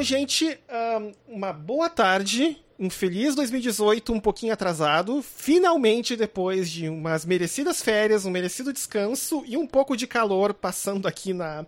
[0.00, 0.58] Então, gente,
[1.28, 8.24] uma boa tarde um feliz 2018 um pouquinho atrasado, finalmente depois de umas merecidas férias,
[8.24, 11.66] um merecido descanso e um pouco de calor passando aqui na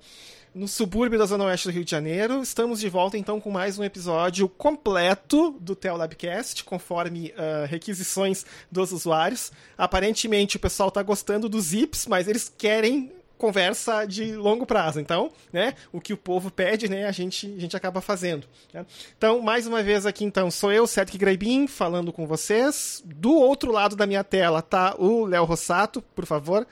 [0.54, 2.42] no subúrbio da Zona Oeste do Rio de Janeiro.
[2.42, 8.92] Estamos de volta então com mais um episódio completo do Telabcast, conforme uh, requisições dos
[8.92, 9.52] usuários.
[9.76, 13.12] Aparentemente o pessoal está gostando dos zips, mas eles querem
[13.42, 15.00] conversa de longo prazo.
[15.00, 18.46] Então, né, o que o povo pede, né, a gente, a gente acaba fazendo.
[18.72, 18.86] Né?
[19.18, 23.02] Então, mais uma vez aqui, então, sou eu, Cedric Greibin, falando com vocês.
[23.04, 26.64] Do outro lado da minha tela tá o Léo Rossato, por favor.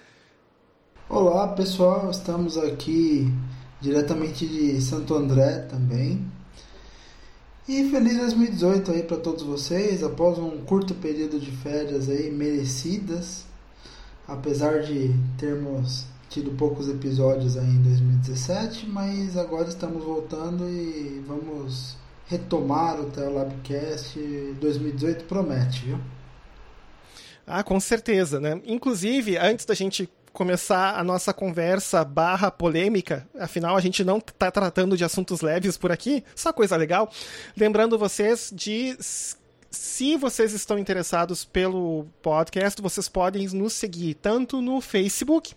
[1.08, 3.26] Olá, pessoal, estamos aqui
[3.80, 6.24] diretamente de Santo André também.
[7.66, 13.44] E feliz 2018 aí para todos vocês, após um curto período de férias aí merecidas,
[14.28, 21.96] apesar de termos tido poucos episódios aí em 2017, mas agora estamos voltando e vamos
[22.26, 24.16] retomar o Telabcast
[24.60, 25.98] 2018 promete, viu?
[27.44, 28.62] Ah, com certeza, né?
[28.64, 34.52] Inclusive, antes da gente começar a nossa conversa barra polêmica, afinal a gente não está
[34.52, 37.10] tratando de assuntos leves por aqui, só coisa legal.
[37.56, 44.80] Lembrando vocês de se vocês estão interessados pelo podcast, vocês podem nos seguir tanto no
[44.80, 45.54] Facebook,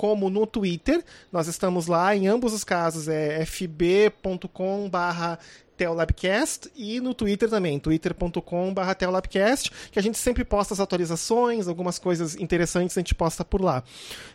[0.00, 1.04] como no Twitter.
[1.30, 5.38] Nós estamos lá, em ambos os casos é fb.com barra
[5.76, 11.98] Telabcast e no Twitter também, twitter.com.br Telabcast, que a gente sempre posta as atualizações, algumas
[11.98, 13.84] coisas interessantes a gente posta por lá.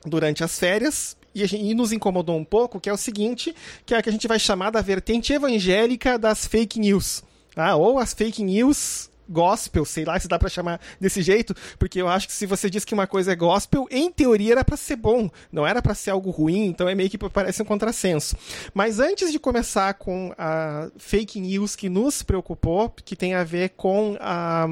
[0.05, 3.55] durante as férias e, gente, e, nos incomodou um pouco, que é o seguinte,
[3.85, 7.23] que é a que a gente vai chamar da vertente evangélica das fake news.
[7.55, 12.01] Ah, ou as fake news gospel, sei lá se dá para chamar desse jeito, porque
[12.01, 14.77] eu acho que se você diz que uma coisa é gospel, em teoria era para
[14.77, 18.35] ser bom, não era para ser algo ruim, então é meio que parece um contrassenso.
[18.73, 23.69] Mas antes de começar com a fake news que nos preocupou, que tem a ver
[23.69, 24.67] com a,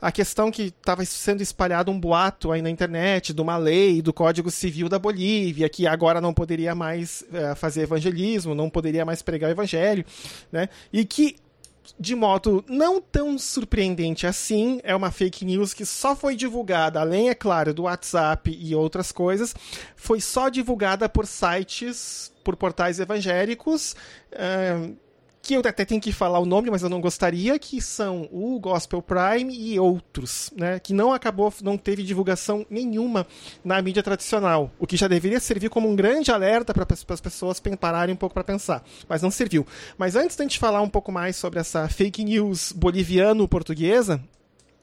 [0.00, 4.12] a questão que estava sendo espalhado um boato aí na internet de uma lei do
[4.12, 9.22] Código Civil da Bolívia, que agora não poderia mais é, fazer evangelismo, não poderia mais
[9.22, 10.04] pregar o evangelho,
[10.50, 10.68] né?
[10.92, 11.36] E que
[11.98, 17.28] de modo não tão surpreendente assim, é uma fake news que só foi divulgada, além,
[17.28, 19.54] é claro, do WhatsApp e outras coisas,
[19.96, 23.94] foi só divulgada por sites, por portais evangélicos.
[24.32, 24.96] Uh,
[25.42, 28.58] que eu até tenho que falar o nome, mas eu não gostaria, que são o
[28.60, 33.26] Gospel Prime e outros, né, que não acabou, não teve divulgação nenhuma
[33.64, 37.60] na mídia tradicional, o que já deveria servir como um grande alerta para as pessoas
[37.80, 39.66] pararem um pouco para pensar, mas não serviu.
[39.96, 44.20] Mas antes da gente falar um pouco mais sobre essa fake news boliviano-portuguesa,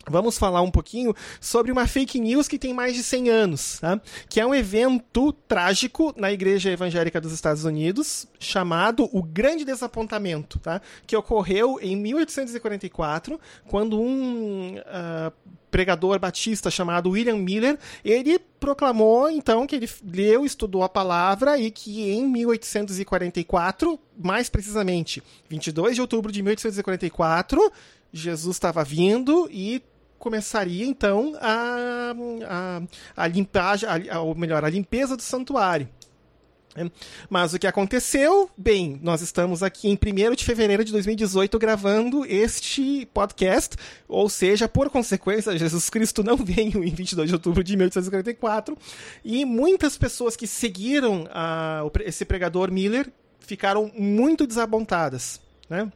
[0.09, 4.00] Vamos falar um pouquinho sobre uma fake news que tem mais de 100 anos, tá?
[4.30, 10.59] que é um evento trágico na Igreja Evangélica dos Estados Unidos, chamado o Grande Desapontamento,
[10.59, 10.81] tá?
[11.06, 15.31] que ocorreu em 1844, quando um uh,
[15.69, 21.69] pregador batista chamado William Miller, ele proclamou então que ele leu, estudou a palavra e
[21.69, 27.71] que em 1844, mais precisamente 22 de outubro de 1844,
[28.12, 29.81] Jesus estava vindo e
[30.17, 32.13] começaria então a,
[32.45, 35.87] a, a limpagem, a, ou melhor, a limpeza do santuário.
[37.29, 38.49] Mas o que aconteceu?
[38.55, 43.75] Bem, nós estamos aqui em 1 de fevereiro de 2018 gravando este podcast,
[44.07, 48.77] ou seja, por consequência, Jesus Cristo não veio em 22 de outubro de 1844,
[49.23, 55.41] e muitas pessoas que seguiram a, esse pregador Miller ficaram muito desapontadas.
[55.69, 55.91] Né?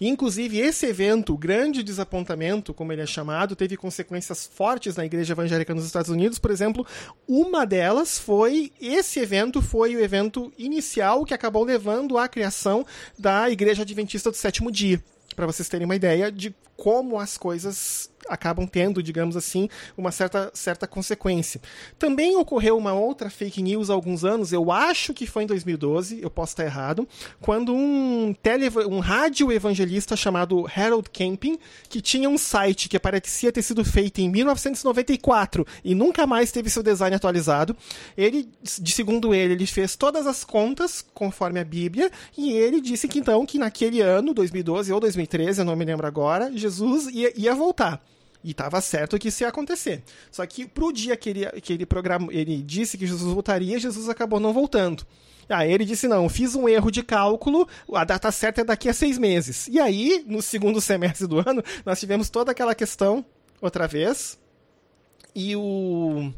[0.00, 5.32] Inclusive, esse evento, o grande desapontamento, como ele é chamado, teve consequências fortes na igreja
[5.32, 6.38] evangélica nos Estados Unidos.
[6.38, 6.86] Por exemplo,
[7.26, 8.72] uma delas foi.
[8.80, 12.84] Esse evento foi o evento inicial que acabou levando à criação
[13.18, 15.02] da Igreja Adventista do Sétimo Dia.
[15.34, 20.50] Para vocês terem uma ideia de como as coisas acabam tendo, digamos assim, uma certa,
[20.54, 21.60] certa consequência.
[21.98, 26.20] Também ocorreu uma outra fake news há alguns anos, eu acho que foi em 2012,
[26.22, 27.06] eu posso estar errado,
[27.40, 31.58] quando um, tele, um rádio evangelista chamado Harold Camping,
[31.88, 36.70] que tinha um site que parecia ter sido feito em 1994 e nunca mais teve
[36.70, 37.76] seu design atualizado,
[38.16, 38.48] ele,
[38.80, 43.18] de segundo ele, ele fez todas as contas conforme a Bíblia e ele disse que
[43.18, 45.23] então que naquele ano, 2012 ou 2013,
[45.58, 48.02] eu não me lembro agora, Jesus ia, ia voltar.
[48.42, 50.02] E estava certo que isso ia acontecer.
[50.30, 54.08] Só que pro dia que ele, que ele, programou, ele disse que Jesus voltaria, Jesus
[54.08, 55.06] acabou não voltando.
[55.48, 58.94] Aí ele disse: não, fiz um erro de cálculo, a data certa é daqui a
[58.94, 59.66] seis meses.
[59.68, 63.24] E aí, no segundo semestre do ano, nós tivemos toda aquela questão
[63.60, 64.38] outra vez.
[65.34, 66.32] E o.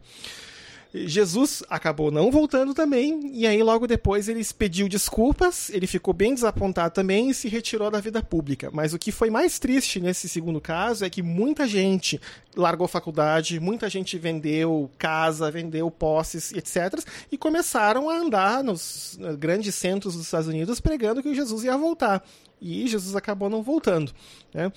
[1.05, 6.33] Jesus acabou não voltando também, e aí logo depois ele pediu desculpas, ele ficou bem
[6.33, 8.71] desapontado também e se retirou da vida pública.
[8.73, 12.21] Mas o que foi mais triste nesse segundo caso é que muita gente
[12.55, 19.75] largou faculdade, muita gente vendeu casa, vendeu posses, etc., e começaram a andar nos grandes
[19.75, 22.25] centros dos Estados Unidos pregando que Jesus ia voltar.
[22.61, 24.13] E Jesus acabou não voltando.
[24.55, 24.73] Né?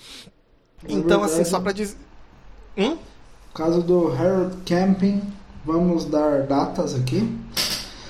[0.88, 1.96] Então, assim, só para dizer.
[2.76, 2.98] Hum?
[3.50, 5.20] O caso do Harold Camping
[5.64, 7.28] Vamos dar datas aqui.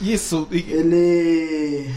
[0.00, 0.47] Isso.
[0.50, 1.91] Ele.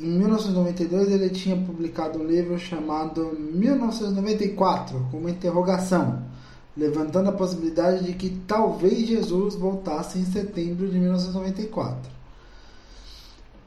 [0.00, 6.22] Em 1992 ele tinha publicado um livro chamado 1994, com uma interrogação,
[6.76, 12.10] levantando a possibilidade de que talvez Jesus voltasse em setembro de 1994.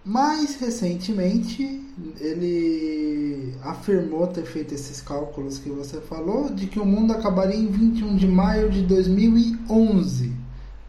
[0.04, 1.82] Mais recentemente,
[2.20, 7.68] ele afirmou ter feito esses cálculos que você falou, de que o mundo acabaria em
[7.68, 10.45] 21 de maio de 2011.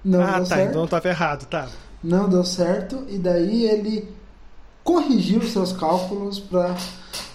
[0.06, 0.44] Não ah, tá.
[0.44, 0.70] Certo.
[0.70, 1.68] Então estava errado, tá.
[2.02, 3.02] Não deu certo.
[3.08, 4.08] E daí ele
[4.84, 6.76] corrigiu seus cálculos para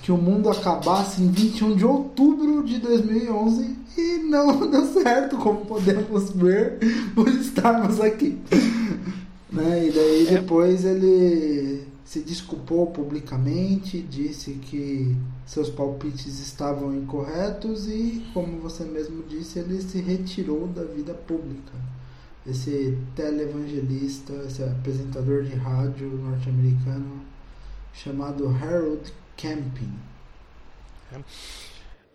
[0.01, 5.65] que o mundo acabasse em 21 de outubro de 2011 e não deu certo, como
[5.65, 6.79] podemos ver
[7.13, 8.39] por estarmos aqui.
[9.51, 9.87] né?
[9.87, 10.39] E daí é.
[10.39, 15.13] depois ele se desculpou publicamente, disse que
[15.45, 21.73] seus palpites estavam incorretos e, como você mesmo disse, ele se retirou da vida pública
[22.45, 27.21] esse televangelista, esse apresentador de rádio norte-americano
[27.93, 29.93] chamado Harold Camping.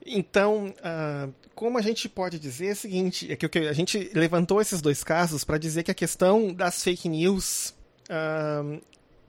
[0.04, 4.60] Então, uh, como a gente pode dizer é o seguinte, é que a gente levantou
[4.60, 7.74] esses dois casos para dizer que a questão das fake news,
[8.08, 8.80] uh,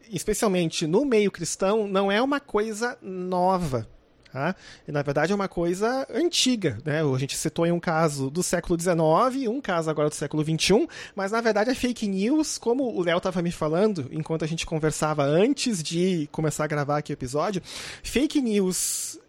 [0.09, 3.87] especialmente no meio cristão, não é uma coisa nova.
[4.37, 4.55] Tá?
[4.87, 6.77] E, na verdade é uma coisa antiga.
[6.85, 7.01] Né?
[7.01, 10.87] A gente citou em um caso do século XIX, um caso agora do século XXI,
[11.15, 14.63] mas na verdade é fake news, como o Léo estava me falando enquanto a gente
[14.63, 17.63] conversava antes de começar a gravar aqui o episódio,
[18.03, 19.19] fake news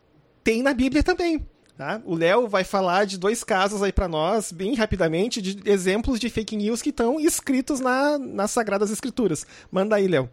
[0.45, 1.47] tem na Bíblia também.
[1.79, 2.03] Tá?
[2.05, 6.29] O Léo vai falar de dois casos aí para nós, bem rapidamente, de exemplos de
[6.29, 9.47] fake news que estão escritos na, nas Sagradas Escrituras.
[9.73, 10.29] Manda aí, Léo.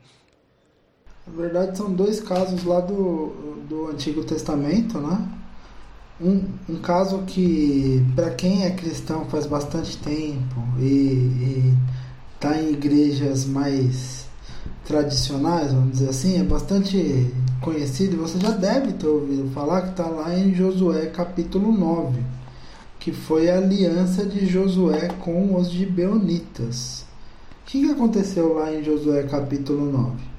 [1.27, 3.33] Na verdade, são dois casos lá do,
[3.67, 5.27] do Antigo Testamento, né?
[6.21, 11.73] Um, um caso que, para quem é cristão faz bastante tempo e
[12.35, 14.27] está em igrejas mais
[14.85, 18.17] tradicionais, vamos dizer assim, é bastante conhecido.
[18.17, 22.21] Você já deve ter ouvido falar que está lá em Josué capítulo 9,
[22.99, 27.03] que foi a aliança de Josué com os gibeonitas.
[27.63, 30.34] O que aconteceu lá em Josué capítulo 9?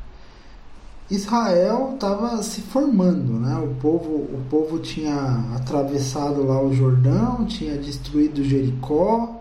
[1.09, 3.57] Israel estava se formando, né?
[3.59, 5.15] O povo, o povo tinha
[5.55, 9.41] atravessado lá o Jordão, tinha destruído Jericó,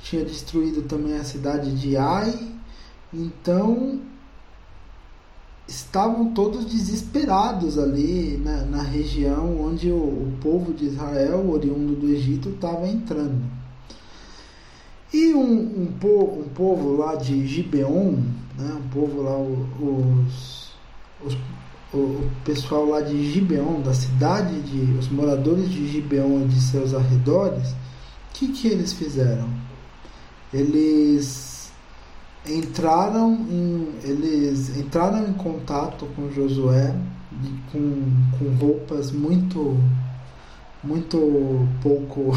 [0.00, 2.38] tinha destruído também a cidade de Ai.
[3.12, 4.00] Então
[5.66, 12.08] estavam todos desesperados ali na, na região onde o, o, povo de Israel, oriundo do
[12.08, 13.42] Egito, estava entrando.
[15.12, 18.18] E um, um, po, um povo lá de Gibeon,
[18.56, 18.78] né?
[18.78, 20.61] um povo lá, os
[21.24, 21.36] os,
[21.92, 24.98] o, pessoal lá de Gibeon, da cidade de.
[24.98, 27.74] os moradores de Gibeon e de seus arredores, o
[28.34, 29.48] que, que eles fizeram?
[30.52, 31.70] Eles
[32.46, 36.94] entraram em, eles entraram em contato com Josué
[37.70, 38.02] com,
[38.38, 39.78] com roupas muito
[40.82, 42.32] muito pouco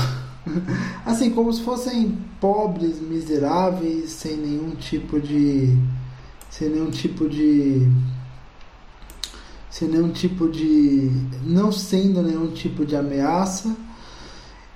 [1.05, 5.75] assim como se fossem pobres miseráveis sem nenhum tipo de
[6.49, 7.89] sem nenhum tipo de
[9.75, 11.11] sem nenhum tipo de.
[11.43, 13.75] não sendo nenhum tipo de ameaça,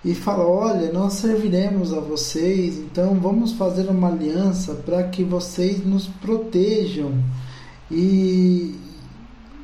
[0.03, 5.85] e fala: Olha, nós serviremos a vocês, então vamos fazer uma aliança para que vocês
[5.85, 7.13] nos protejam.
[7.89, 8.75] E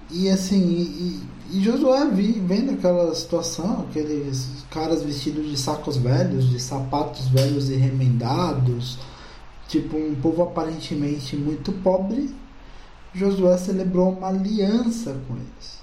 [0.10, 6.62] e assim, e, e Josué vendo aquela situação, aqueles caras vestidos de sacos velhos, de
[6.62, 8.98] sapatos velhos e remendados,
[9.68, 12.34] tipo um povo aparentemente muito pobre,
[13.16, 15.80] Josué celebrou uma aliança com eles.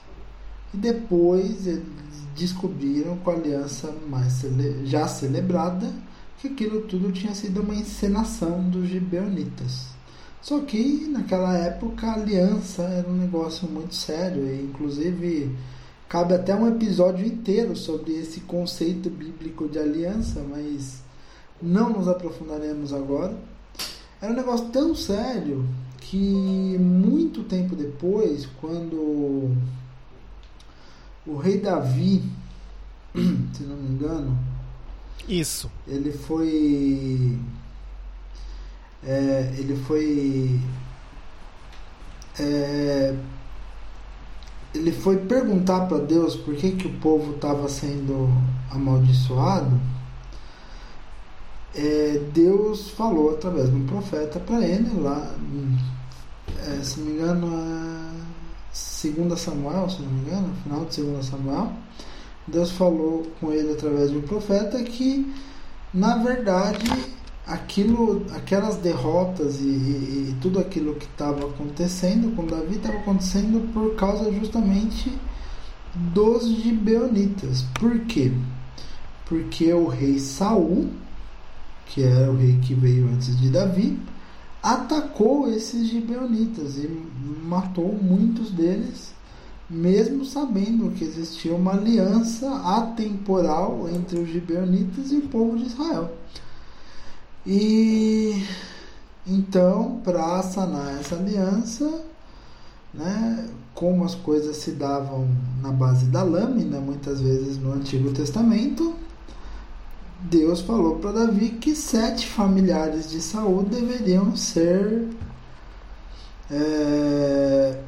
[0.74, 1.82] E depois eles
[2.36, 5.90] descobriram com a aliança mais cele já celebrada
[6.38, 9.86] que aquilo tudo tinha sido uma encenação dos gibeonitas.
[10.42, 15.56] Só que naquela época a aliança era um negócio muito sério e inclusive
[16.08, 21.00] cabe até um episódio inteiro sobre esse conceito bíblico de aliança, mas
[21.62, 23.34] não nos aprofundaremos agora.
[24.20, 25.64] Era um negócio tão sério
[26.12, 29.56] que muito tempo depois, quando
[31.26, 32.22] o rei Davi,
[33.54, 34.38] se não me engano,
[35.26, 37.38] isso, ele foi
[39.02, 40.60] é, ele foi
[42.38, 43.16] é,
[44.74, 48.28] ele foi perguntar para Deus por que, que o povo estava sendo
[48.70, 49.80] amaldiçoado.
[51.74, 55.34] É, Deus falou através de um profeta para ele lá,
[56.66, 61.26] é, se não me engano, é 2 Samuel, se não me engano, final de 2
[61.26, 61.72] Samuel.
[62.46, 65.32] Deus falou com ele através de um profeta que,
[65.92, 66.84] na verdade,
[67.46, 73.72] aquilo, aquelas derrotas e, e, e tudo aquilo que estava acontecendo com Davi estava acontecendo
[73.72, 75.12] por causa justamente
[75.94, 77.62] dos gibeonitas.
[77.78, 78.32] Por quê?
[79.26, 80.90] Porque o rei Saul,
[81.86, 83.98] que era o rei que veio antes de Davi,
[84.62, 86.86] atacou esses gibeonitas e
[87.42, 89.12] matou muitos deles,
[89.68, 96.12] mesmo sabendo que existia uma aliança atemporal entre os gibeonitas e o povo de Israel.
[97.44, 98.44] E
[99.26, 102.04] então, para sanar essa aliança,
[102.94, 105.28] né, como as coisas se davam
[105.60, 108.94] na base da lâmina, muitas vezes no Antigo Testamento,
[110.22, 115.08] Deus falou para Davi que sete familiares de Saul deveriam ser
[116.50, 117.78] é,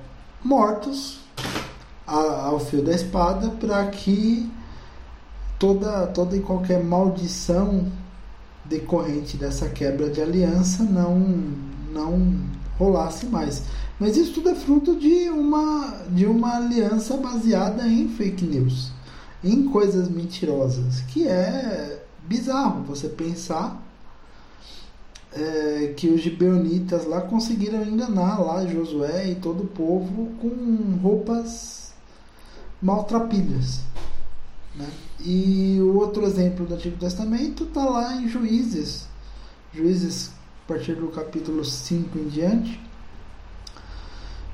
[0.43, 1.21] mortos
[2.07, 4.51] ao fio da espada para que
[5.59, 7.91] toda, toda e qualquer maldição
[8.65, 11.19] decorrente dessa quebra de aliança não,
[11.93, 12.41] não
[12.79, 13.63] rolasse mais.
[13.99, 18.91] Mas isso tudo é fruto de uma, de uma aliança baseada em fake news,
[19.43, 23.83] em coisas mentirosas, que é bizarro você pensar
[25.33, 31.93] é, que os gibeonitas lá conseguiram enganar lá Josué e todo o povo com roupas
[32.81, 33.81] maltrapilhas.
[34.75, 34.89] Né?
[35.21, 39.07] E o outro exemplo do Antigo Testamento está lá em Juízes,
[39.73, 40.31] Juízes
[40.65, 42.81] a partir do capítulo 5 em diante,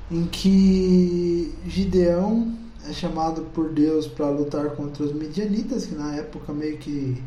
[0.09, 2.53] em que Gideão
[2.87, 7.23] é chamado por Deus para lutar contra os midianitas, que na época meio que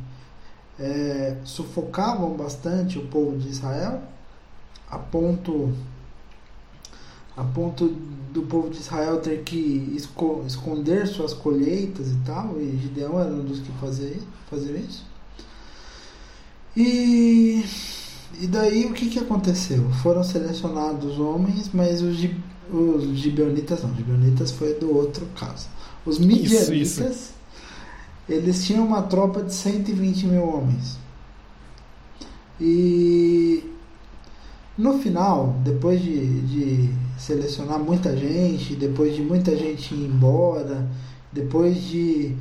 [0.78, 4.02] é, sufocavam bastante o povo de Israel,
[4.88, 5.73] a ponto
[7.37, 7.88] a ponto
[8.33, 9.93] do povo de Israel ter que
[10.47, 14.16] esconder suas colheitas e tal, e Gideão era um dos que fazia,
[14.49, 15.04] fazia isso.
[16.76, 17.64] E,
[18.40, 19.88] e daí o que, que aconteceu?
[20.02, 22.16] Foram selecionados homens, mas os,
[22.73, 25.66] os gibeonitas não, os gibeonitas foi do outro caso.
[26.07, 27.33] Os midianitas.
[28.28, 30.99] Eles tinham uma tropa de 120 mil homens.
[32.61, 33.64] E
[34.76, 40.87] no final, depois de, de selecionar muita gente, depois de muita gente ir embora,
[41.33, 42.37] depois de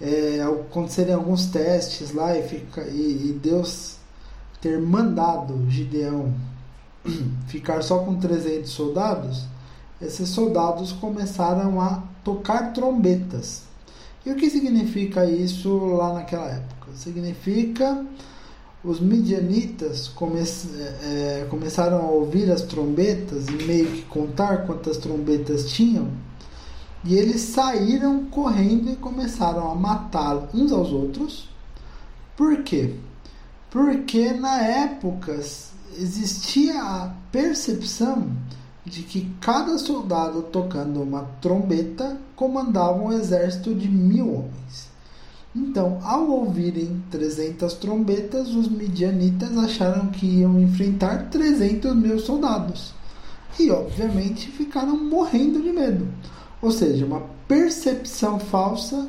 [0.00, 3.96] é, acontecerem alguns testes lá e, fica, e, e Deus
[4.60, 6.32] ter mandado Gideão
[7.48, 9.44] ficar só com 300 soldados,
[10.00, 13.63] esses soldados começaram a tocar trombetas.
[14.24, 16.92] E o que significa isso lá naquela época?
[16.94, 18.04] Significa
[18.84, 20.40] os midianitas come
[21.02, 26.08] é, começaram a ouvir as trombetas e meio que contar quantas trombetas tinham,
[27.02, 31.48] e eles saíram correndo e começaram a matar uns aos outros.
[32.36, 32.94] Por quê?
[33.70, 35.38] Porque na época
[35.98, 38.30] existia a percepção
[38.84, 44.94] de que cada soldado tocando uma trombeta comandava um exército de mil homens.
[45.56, 52.92] Então, ao ouvirem 300 trombetas, os midianitas acharam que iam enfrentar 300 mil soldados.
[53.58, 56.08] E, obviamente, ficaram morrendo de medo.
[56.60, 59.08] Ou seja, uma percepção falsa,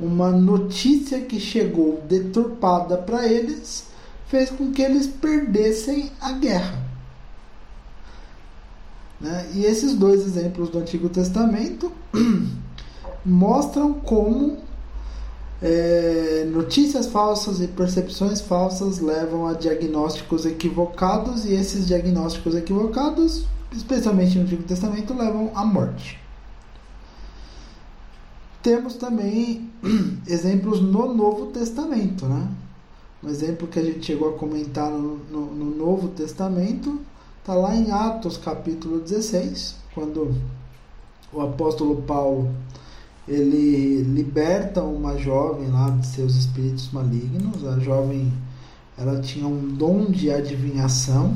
[0.00, 3.84] uma notícia que chegou deturpada para eles,
[4.26, 6.87] fez com que eles perdessem a guerra.
[9.20, 9.50] Né?
[9.54, 11.92] E esses dois exemplos do Antigo Testamento
[13.24, 14.58] mostram como
[15.60, 24.38] é, notícias falsas e percepções falsas levam a diagnósticos equivocados, e esses diagnósticos equivocados, especialmente
[24.38, 26.18] no Antigo Testamento, levam à morte.
[28.62, 29.68] Temos também
[30.26, 32.48] exemplos no Novo Testamento, né?
[33.22, 37.00] Um exemplo que a gente chegou a comentar no, no, no Novo Testamento
[37.48, 40.34] está lá em Atos capítulo 16, quando
[41.32, 42.54] o apóstolo Paulo
[43.26, 47.66] ele liberta uma jovem lá de seus espíritos malignos.
[47.66, 48.30] A jovem
[48.98, 51.34] ela tinha um dom de adivinhação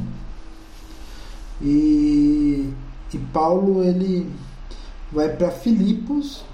[1.63, 2.71] e,
[3.15, 4.31] e Paulo ele
[5.11, 6.45] vai para Filipos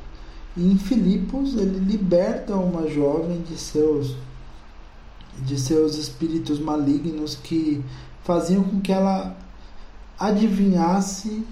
[0.56, 4.14] e em Filipos ele liberta uma jovem de seus
[5.40, 7.84] de seus espíritos malignos que
[8.22, 9.36] faziam com que ela
[10.18, 11.44] adivinhasse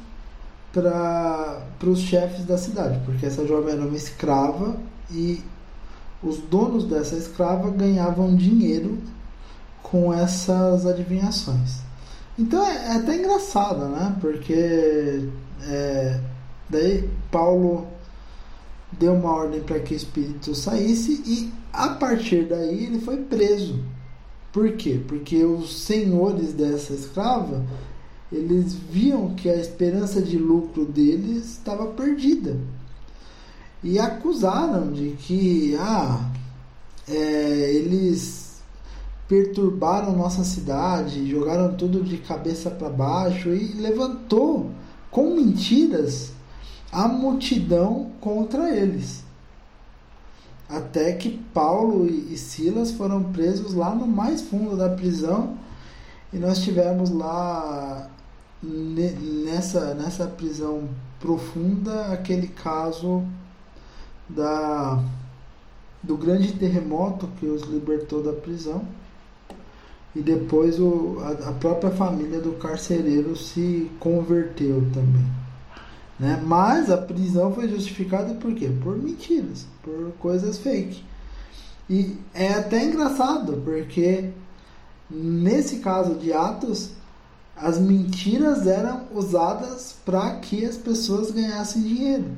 [0.73, 4.77] para os chefes da cidade, porque essa jovem era uma escrava
[5.11, 5.43] e
[6.23, 8.99] os donos dessa escrava ganhavam dinheiro
[9.83, 11.81] com essas adivinhações.
[12.39, 14.15] Então é, é até engraçado, né?
[14.21, 15.29] Porque
[15.63, 16.21] é,
[16.69, 17.87] daí Paulo
[18.93, 23.79] deu uma ordem para que o espírito saísse e a partir daí ele foi preso.
[24.53, 25.01] Por quê?
[25.07, 27.65] Porque os senhores dessa escrava
[28.33, 32.57] eles viam que a esperança de lucro deles estava perdida
[33.83, 36.29] e acusaram de que ah,
[37.09, 37.15] é,
[37.73, 38.61] eles
[39.29, 44.71] perturbaram nossa cidade, jogaram tudo de cabeça para baixo e levantou
[45.11, 46.33] com mentiras
[46.93, 49.25] a multidão contra eles.
[50.69, 55.57] Até que Paulo e Silas foram presos lá no mais fundo da prisão
[56.33, 58.11] e nós tivemos lá
[58.67, 60.89] nessa, nessa prisão
[61.21, 63.25] profunda aquele caso
[64.29, 65.03] da
[66.03, 68.83] do grande terremoto que os libertou da prisão
[70.15, 75.27] e depois o, a, a própria família do carcereiro se converteu também.
[76.19, 76.41] Né?
[76.45, 78.71] Mas a prisão foi justificada por quê?
[78.83, 81.05] Por mentiras, por coisas fake.
[81.91, 84.31] E é até engraçado, porque
[85.11, 86.93] nesse caso de Atos,
[87.57, 92.31] as mentiras eram usadas para que as pessoas ganhassem dinheiro.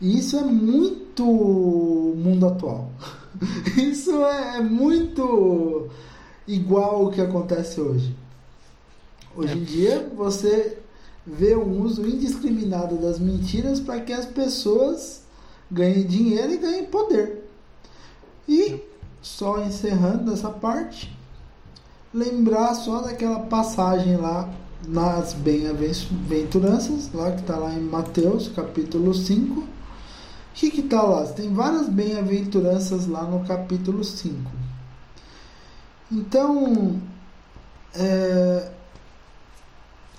[0.00, 2.90] E isso é muito mundo atual.
[3.76, 5.88] Isso é muito
[6.48, 8.16] igual o que acontece hoje.
[9.36, 10.78] Hoje em dia você
[11.24, 15.22] vê um uso indiscriminado das mentiras para que as pessoas
[15.70, 17.48] ganhem dinheiro e ganhem poder.
[18.48, 18.82] E
[19.22, 21.16] só encerrando essa parte,
[22.12, 24.48] lembrar só daquela passagem lá
[24.86, 29.60] nas bem-aventuranças, lá que está lá em Mateus capítulo 5.
[29.60, 29.66] O
[30.52, 31.24] que está lá?
[31.26, 34.50] Tem várias bem-aventuranças lá no capítulo 5.
[36.10, 37.00] Então,
[37.94, 38.70] é,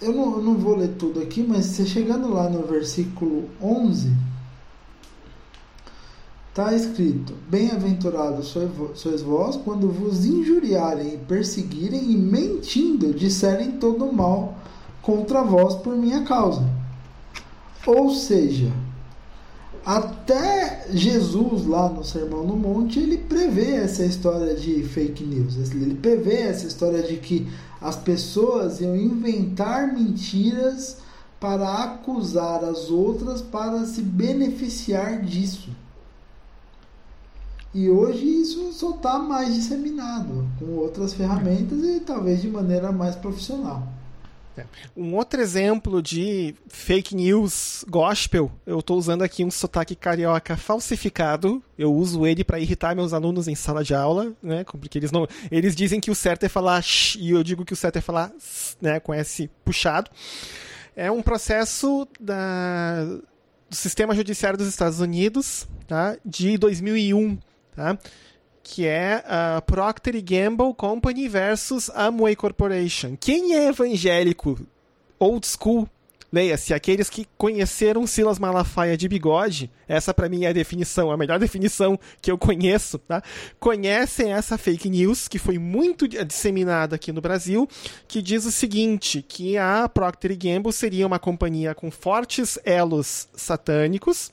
[0.02, 4.31] eu, não, eu não vou ler tudo aqui, mas você chegando lá no versículo 11
[6.52, 8.54] Está escrito: Bem-aventurados
[8.96, 14.56] sois vós quando vos injuriarem e perseguirem e mentindo disserem todo mal
[15.02, 16.62] contra vós por minha causa.
[17.88, 18.70] Ou seja,
[19.86, 25.56] até Jesus lá no Sermão no Monte, ele prevê essa história de fake news.
[25.72, 27.48] Ele prevê essa história de que
[27.80, 30.98] as pessoas iam inventar mentiras
[31.40, 35.70] para acusar as outras para se beneficiar disso.
[37.74, 43.16] E hoje isso só está mais disseminado com outras ferramentas e talvez de maneira mais
[43.16, 43.88] profissional.
[44.58, 44.66] É.
[44.96, 51.64] Um outro exemplo de fake news gospel, eu estou usando aqui um sotaque carioca falsificado.
[51.78, 54.66] Eu uso ele para irritar meus alunos em sala de aula, né?
[54.66, 57.74] Porque eles não, eles dizem que o certo é falar sh, e eu digo que
[57.74, 58.32] o certo é falar
[58.82, 59.00] né?
[59.00, 60.12] Com S puxado.
[60.94, 63.06] É um processo da,
[63.70, 66.18] do sistema judiciário dos Estados Unidos, tá?
[66.26, 67.38] De 2001
[67.76, 67.98] tá?
[68.64, 73.18] que é a Procter Gamble Company versus Amway Corporation.
[73.20, 74.60] Quem é evangélico
[75.20, 75.90] old school
[76.34, 81.18] Leia-se, aqueles que conheceram Silas Malafaia de bigode, essa para mim é a definição, a
[81.18, 83.22] melhor definição que eu conheço, tá?
[83.60, 87.68] Conhecem essa fake news que foi muito disseminada aqui no Brasil,
[88.08, 94.32] que diz o seguinte, que a Procter Gamble seria uma companhia com fortes elos satânicos,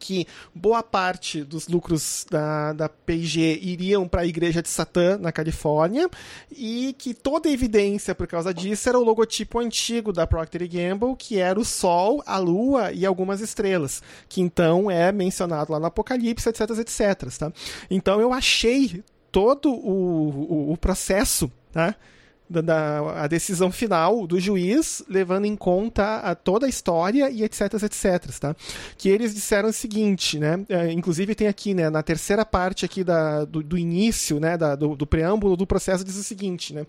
[0.00, 5.30] que boa parte dos lucros da, da P&G iriam para a Igreja de Satã, na
[5.30, 6.08] Califórnia,
[6.50, 11.14] e que toda a evidência por causa disso era o logotipo antigo da Procter Gamble,
[11.16, 15.86] que era o Sol, a Lua e algumas estrelas, que então é mencionado lá no
[15.86, 17.38] Apocalipse, etc, etc.
[17.38, 17.52] Tá?
[17.90, 21.94] Então eu achei todo o, o, o processo, tá?
[22.50, 27.44] Da, da, a decisão final do juiz, levando em conta a, toda a história e
[27.44, 28.56] etc, etc, tá?
[28.98, 30.64] Que eles disseram o seguinte, né?
[30.68, 34.74] É, inclusive tem aqui, né, na terceira parte aqui da, do, do início, né, da,
[34.74, 36.84] do, do preâmbulo do processo, diz o seguinte, né?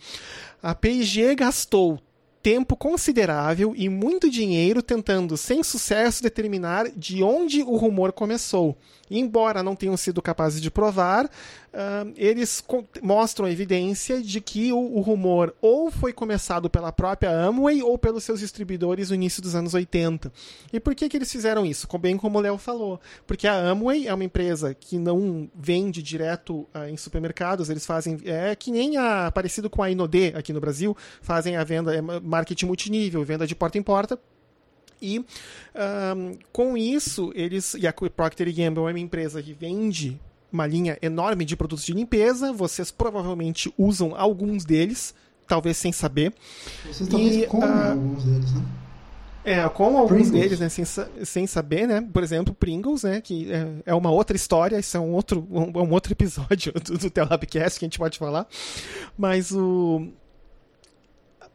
[0.64, 2.02] A P&G gastou
[2.42, 8.76] tempo considerável e muito dinheiro tentando, sem sucesso, determinar de onde o rumor começou.
[9.12, 12.64] Embora não tenham sido capazes de provar, uh, eles
[13.02, 18.24] mostram evidência de que o, o, rumor ou foi começado pela própria Amway ou pelos
[18.24, 20.32] seus distribuidores no início dos anos 80.
[20.72, 21.88] E por que, que eles fizeram isso?
[22.00, 23.00] Bem como o Léo falou.
[23.28, 28.18] Porque a Amway é uma empresa que não vende direto uh, em supermercados, eles fazem.
[28.24, 32.02] É que nem a, parecido com a Inodê aqui no Brasil, fazem a venda, é
[32.02, 34.18] marketing multinível, venda de porta em porta
[35.02, 37.74] e um, com isso, eles.
[37.74, 40.20] E a Procter Gamble é uma empresa que vende
[40.52, 42.52] uma linha enorme de produtos de limpeza.
[42.52, 45.14] Vocês provavelmente usam alguns deles,
[45.48, 46.34] talvez sem saber.
[46.86, 48.66] Vocês talvez e, comem uh, alguns deles, né?
[49.44, 50.32] É, com alguns Pringles.
[50.32, 50.86] deles, né, sem,
[51.26, 52.08] sem saber, né?
[52.14, 53.22] Por exemplo, Pringles, né?
[53.22, 56.98] Que é, é uma outra história, isso é um outro, um, um outro episódio do,
[56.98, 58.46] do Telabcast que a gente pode falar.
[59.18, 60.10] Mas o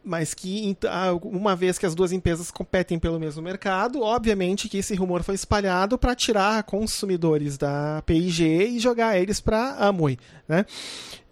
[0.07, 0.77] mas que
[1.23, 5.35] uma vez que as duas empresas competem pelo mesmo mercado, obviamente que esse rumor foi
[5.35, 10.17] espalhado para tirar consumidores da P&G e jogar eles para a Amway,
[10.49, 10.65] né?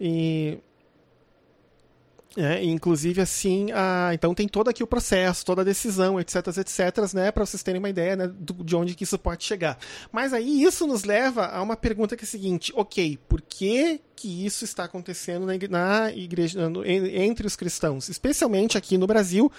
[0.01, 0.59] E
[2.37, 7.15] é, inclusive, assim, a, então tem todo aqui o processo, toda a decisão, etc, etc,
[7.15, 9.79] né, para vocês terem uma ideia né, do, de onde que isso pode chegar.
[10.11, 14.01] Mas aí isso nos leva a uma pergunta que é a seguinte, ok, por que
[14.17, 19.51] que isso está acontecendo na, na igreja, no, entre os cristãos, especialmente aqui no Brasil,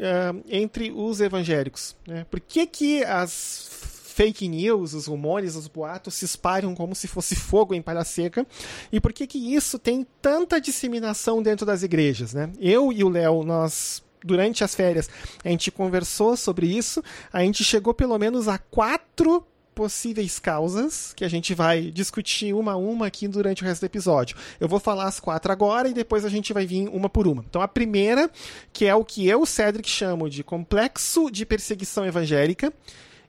[0.00, 1.94] uh, entre os evangélicos?
[2.06, 2.26] Né?
[2.28, 3.70] Por que que as
[4.16, 8.46] fake news, os rumores, os boatos se espalham como se fosse fogo em palha seca.
[8.90, 12.50] E por que que isso tem tanta disseminação dentro das igrejas, né?
[12.58, 15.08] Eu e o Léo, nós durante as férias,
[15.44, 21.22] a gente conversou sobre isso, a gente chegou pelo menos a quatro possíveis causas que
[21.22, 24.34] a gente vai discutir uma a uma aqui durante o resto do episódio.
[24.58, 27.44] Eu vou falar as quatro agora e depois a gente vai vir uma por uma.
[27.46, 28.30] Então a primeira,
[28.72, 32.72] que é o que eu, Cedric, chamo de complexo de perseguição evangélica,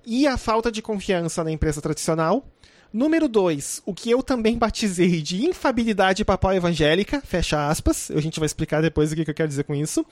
[0.07, 2.47] e a falta de confiança na empresa tradicional.
[2.93, 8.39] Número 2, o que eu também batizei de infabilidade papal evangélica, fecha aspas, a gente
[8.39, 10.05] vai explicar depois o que eu quero dizer com isso.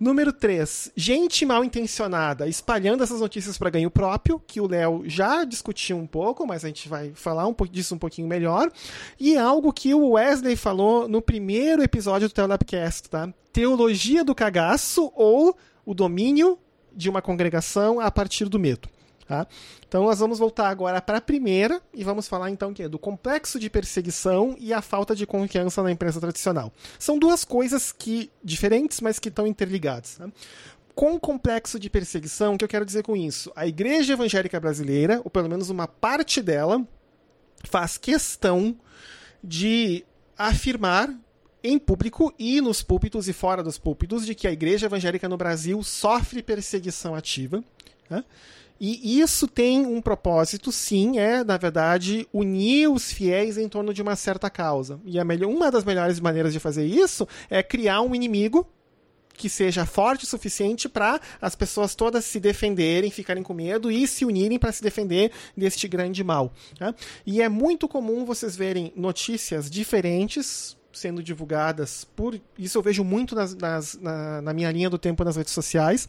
[0.00, 5.44] Número 3, gente mal intencionada espalhando essas notícias para ganho próprio, que o Léo já
[5.44, 8.72] discutiu um pouco, mas a gente vai falar um pouco disso um pouquinho melhor.
[9.20, 13.32] E algo que o Wesley falou no primeiro episódio do Telabcast, tá?
[13.52, 16.58] Teologia do cagaço ou o domínio
[16.92, 18.88] de uma congregação a partir do medo.
[19.28, 19.46] Tá?
[19.86, 23.60] Então nós vamos voltar agora para a primeira e vamos falar então que do complexo
[23.60, 26.72] de perseguição e a falta de confiança na imprensa tradicional.
[26.98, 30.14] São duas coisas que diferentes, mas que estão interligadas.
[30.16, 30.30] Tá?
[30.94, 33.52] Com o complexo de perseguição, o que eu quero dizer com isso?
[33.54, 36.82] A Igreja Evangélica Brasileira, ou pelo menos uma parte dela,
[37.64, 38.74] faz questão
[39.44, 40.06] de
[40.38, 41.14] afirmar
[41.62, 45.36] em público e nos púlpitos e fora dos púlpitos de que a igreja evangélica no
[45.36, 47.62] Brasil sofre perseguição ativa.
[48.08, 48.24] Né?
[48.80, 54.00] E isso tem um propósito, sim, é, na verdade, unir os fiéis em torno de
[54.00, 55.00] uma certa causa.
[55.04, 58.66] E a melhor, uma das melhores maneiras de fazer isso é criar um inimigo
[59.38, 64.06] que seja forte o suficiente para as pessoas todas se defenderem, ficarem com medo e
[64.06, 66.52] se unirem para se defender deste grande mal.
[66.76, 66.94] Tá?
[67.24, 72.40] E é muito comum vocês verem notícias diferentes sendo divulgadas por.
[72.58, 76.08] Isso eu vejo muito nas, nas, na, na minha linha do tempo nas redes sociais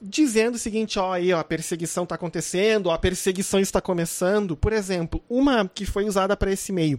[0.00, 4.56] dizendo o seguinte, ó, aí, ó, a perseguição está acontecendo, ó, a perseguição está começando.
[4.56, 6.98] Por exemplo, uma que foi usada para esse meio.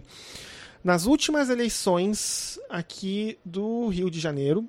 [0.84, 4.68] Nas últimas eleições aqui do Rio de Janeiro,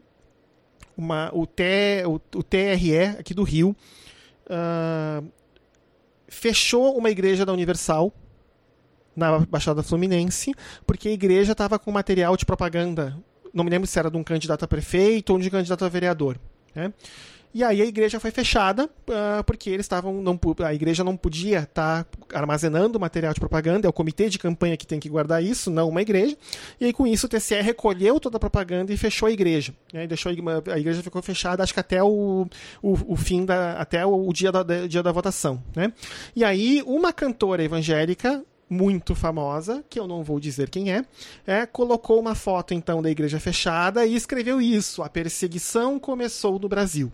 [0.96, 3.76] uma, o, T, o, o TRE aqui do Rio
[4.46, 5.28] uh,
[6.28, 8.14] fechou uma igreja da Universal
[9.16, 10.54] na Baixada Fluminense,
[10.86, 13.18] porque a igreja estava com material de propaganda.
[13.54, 15.90] Não me lembro se era de um candidato a prefeito ou de um candidato a
[15.90, 16.40] vereador.
[16.74, 16.92] Né?
[17.54, 20.22] E aí a igreja foi fechada uh, porque eles estavam.
[20.22, 24.40] Não, a igreja não podia estar tá armazenando material de propaganda, é o comitê de
[24.40, 26.36] campanha que tem que guardar isso, não uma igreja.
[26.80, 29.74] E aí com isso o TCE recolheu toda a propaganda e fechou a igreja.
[29.94, 30.08] Né?
[30.08, 32.48] Deixou a igreja ficou fechada, acho que até o,
[32.82, 33.74] o, o fim da.
[33.74, 35.62] até o, o dia, da, dia da votação.
[35.76, 35.94] Né?
[36.36, 41.06] E aí uma cantora evangélica muito famosa, que eu não vou dizer quem é,
[41.46, 46.68] é, colocou uma foto então da igreja fechada e escreveu isso: a perseguição começou no
[46.68, 47.12] Brasil.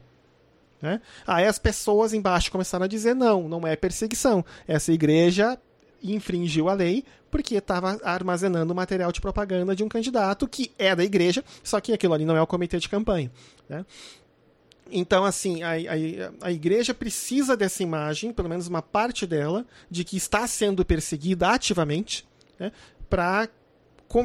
[0.81, 1.01] Né?
[1.27, 4.43] Aí as pessoas embaixo começaram a dizer: não, não é perseguição.
[4.67, 5.57] Essa igreja
[6.01, 11.03] infringiu a lei porque estava armazenando material de propaganda de um candidato que é da
[11.03, 13.31] igreja, só que aquilo ali não é o comitê de campanha.
[13.67, 13.85] Né?
[14.91, 20.03] Então, assim, a, a, a, igreja precisa dessa imagem, pelo menos uma parte dela, de
[20.03, 22.27] que está sendo perseguida ativamente,
[22.59, 22.71] né,
[23.07, 23.47] para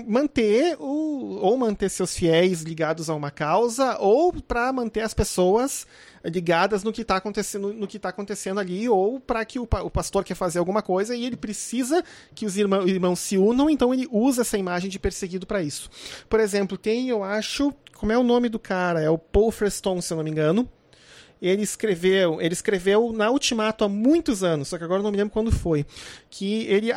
[0.06, 5.86] manter o, ou manter seus fiéis ligados a uma causa, ou para manter as pessoas
[6.24, 9.90] ligadas no que está acontecendo, no que tá acontecendo ali, ou para que o, o,
[9.90, 12.02] pastor quer fazer alguma coisa e ele precisa
[12.34, 15.90] que os irmãos, se unam, então ele usa essa imagem de perseguido para isso.
[16.28, 19.02] Por exemplo, tem, eu acho, como é o nome do cara?
[19.02, 20.68] É o Paul Freston, se eu não me engano
[21.44, 25.32] ele escreveu, ele escreveu na Ultimato há muitos anos, só que agora não me lembro
[25.32, 25.84] quando foi,
[26.30, 26.88] que ele,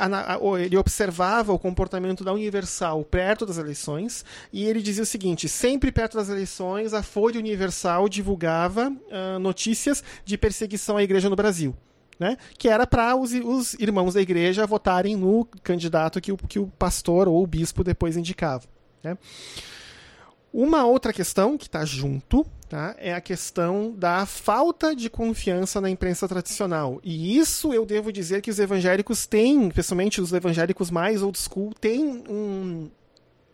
[0.63, 5.91] ele observava o comportamento da Universal perto das eleições e ele dizia o seguinte: sempre
[5.91, 11.75] perto das eleições a Folha Universal divulgava uh, notícias de perseguição à igreja no Brasil.
[12.19, 12.35] Né?
[12.57, 16.65] que era para os, os, irmãos da igreja votarem no candidato que o, que o
[16.65, 18.65] pastor ou o bispo depois indicava.
[19.03, 19.15] Né?
[20.53, 25.89] Uma outra questão que está junto tá, é a questão da falta de confiança na
[25.89, 26.99] imprensa tradicional.
[27.03, 31.73] E isso eu devo dizer que os evangélicos têm, especialmente os evangélicos mais old school,
[31.73, 32.89] têm um,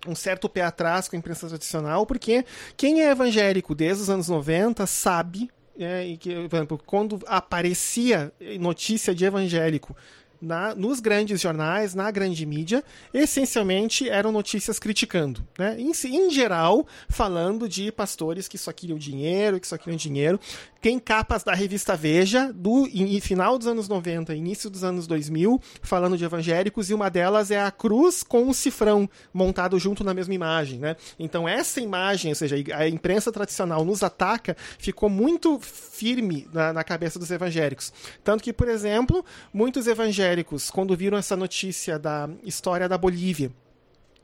[0.07, 2.45] um certo pé atrás com a imprensa tradicional, porque
[2.77, 8.31] quem é evangélico desde os anos 90 sabe é, e que, por exemplo, quando aparecia
[8.59, 9.95] notícia de evangélico
[10.43, 15.45] na, nos grandes jornais, na grande mídia, essencialmente eram notícias criticando.
[15.57, 15.77] Né?
[15.79, 20.39] Em, em geral, falando de pastores que só queriam dinheiro, que só queriam dinheiro.
[20.83, 22.85] Tem capas da revista Veja, do
[23.21, 27.61] final dos anos 90, início dos anos 2000, falando de evangélicos, e uma delas é
[27.61, 30.79] a cruz com um cifrão montado junto na mesma imagem.
[30.79, 30.97] Né?
[31.17, 36.83] Então, essa imagem, ou seja, a imprensa tradicional nos ataca, ficou muito firme na, na
[36.83, 37.93] cabeça dos evangélicos.
[38.21, 43.53] Tanto que, por exemplo, muitos evangélicos, quando viram essa notícia da história da Bolívia,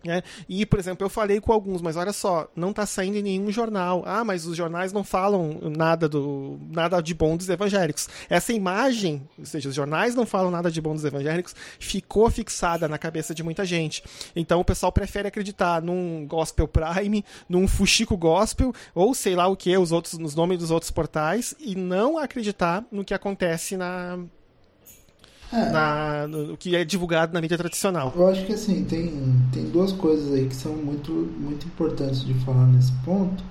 [0.06, 3.22] é, e, por exemplo, eu falei com alguns, mas olha só, não está saindo em
[3.22, 4.04] nenhum jornal.
[4.06, 8.08] Ah, mas os jornais não falam nada do nada de bom dos evangélicos.
[8.30, 12.88] Essa imagem, ou seja, os jornais não falam nada de bom dos evangélicos, ficou fixada
[12.88, 14.04] na cabeça de muita gente.
[14.36, 19.58] Então o pessoal prefere acreditar num Gospel Prime, num Fuxico Gospel, ou sei lá o
[19.58, 24.20] que, os outros, nos nomes dos outros portais, e não acreditar no que acontece na,
[25.52, 25.70] é.
[25.70, 28.14] na, no, que é divulgado na mídia tradicional.
[28.16, 29.12] Eu acho que assim, tem,
[29.52, 33.44] tem duas coisas aí que são muito, muito importantes de falar nesse ponto.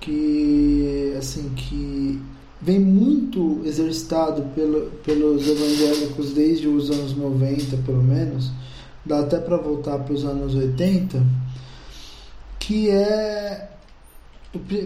[0.00, 2.22] Que assim, que
[2.60, 8.50] vem muito exercitado pelo, pelos evangélicos desde os anos 90, pelo menos,
[9.04, 11.22] dá até para voltar para os anos 80,
[12.58, 13.70] que é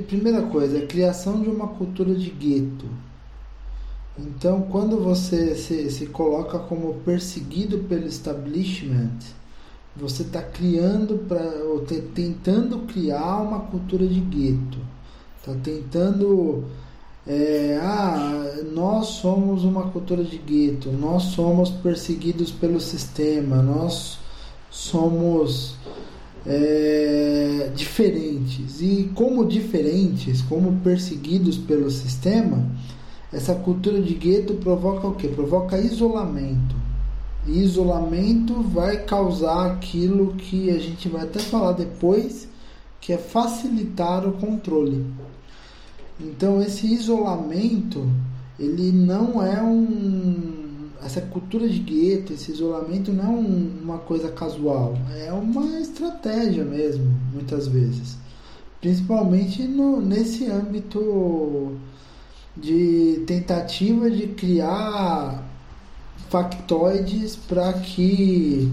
[0.09, 2.87] primeira coisa, a criação de uma cultura de gueto
[4.27, 9.19] então, quando você se, se coloca como perseguido pelo establishment,
[9.97, 14.79] você está criando para ou te, tentando criar uma cultura de gueto,
[15.39, 16.65] está tentando
[17.27, 24.19] é, ah, nós somos uma cultura de gueto, nós somos perseguidos pelo sistema, nós
[24.71, 25.77] somos
[26.47, 28.81] é, diferentes.
[28.81, 32.67] E como diferentes, como perseguidos pelo sistema
[33.33, 35.29] essa cultura de gueto provoca o que?
[35.29, 36.75] Provoca isolamento.
[37.47, 42.49] E isolamento vai causar aquilo que a gente vai até falar depois,
[43.01, 45.07] que é facilitar o controle.
[46.21, 48.07] Então esse isolamento,
[48.59, 50.61] ele não é um
[51.03, 56.63] essa cultura de gueto, esse isolamento não é um, uma coisa casual, é uma estratégia
[56.63, 58.19] mesmo, muitas vezes.
[58.83, 61.79] Principalmente no, nesse âmbito
[62.61, 65.43] de tentativa de criar
[66.29, 68.71] factoides para que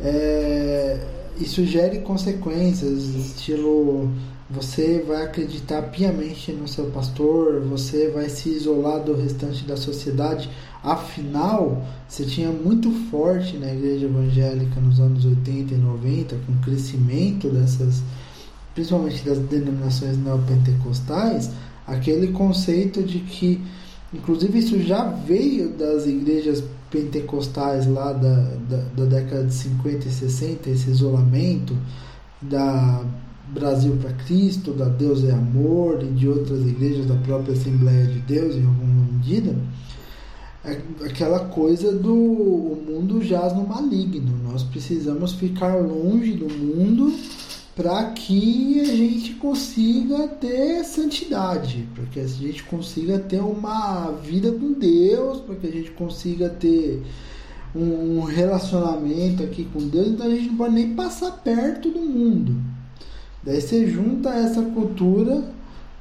[0.00, 1.06] é,
[1.40, 4.10] isso gere consequências, estilo
[4.52, 10.50] você vai acreditar piamente no seu pastor, você vai se isolar do restante da sociedade.
[10.84, 16.56] Afinal, você tinha muito forte na igreja evangélica nos anos 80 e 90, com o
[16.56, 18.02] crescimento dessas,
[18.74, 21.50] principalmente das denominações neopentecostais,
[21.86, 23.60] Aquele conceito de que,
[24.12, 28.34] inclusive, isso já veio das igrejas pentecostais lá da,
[28.68, 31.76] da, da década de 50 e 60, esse isolamento
[32.40, 33.04] da
[33.48, 38.20] Brasil para Cristo, da Deus é Amor e de outras igrejas da própria Assembleia de
[38.20, 39.56] Deus, em alguma medida,
[40.64, 44.32] é aquela coisa do o mundo jaz no maligno.
[44.44, 47.12] Nós precisamos ficar longe do mundo
[47.74, 54.52] para que a gente consiga ter santidade, para que a gente consiga ter uma vida
[54.52, 57.02] com Deus, para que a gente consiga ter
[57.74, 62.54] um relacionamento aqui com Deus, então a gente não pode nem passar perto do mundo.
[63.42, 65.42] Daí você junta essa cultura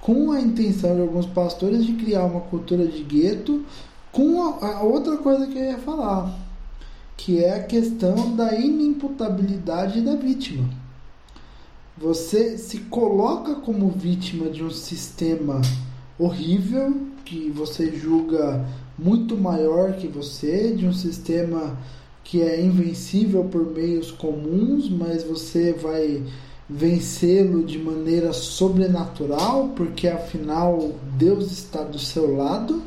[0.01, 3.63] com a intenção de alguns pastores de criar uma cultura de gueto,
[4.11, 6.37] com a, outra coisa que eu ia falar,
[7.15, 10.80] que é a questão da inimputabilidade da vítima.
[12.01, 15.61] Você se coloca como vítima de um sistema
[16.17, 18.65] horrível que você julga
[18.97, 21.77] muito maior que você, de um sistema
[22.23, 26.23] que é invencível por meios comuns, mas você vai
[26.67, 32.81] vencê-lo de maneira sobrenatural, porque afinal Deus está do seu lado,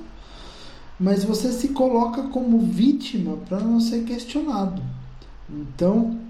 [0.99, 4.83] mas você se coloca como vítima para não ser questionado.
[5.49, 6.24] Então,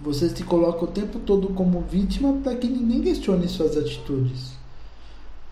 [0.00, 4.52] você se coloca o tempo todo como vítima para que ninguém questione suas atitudes.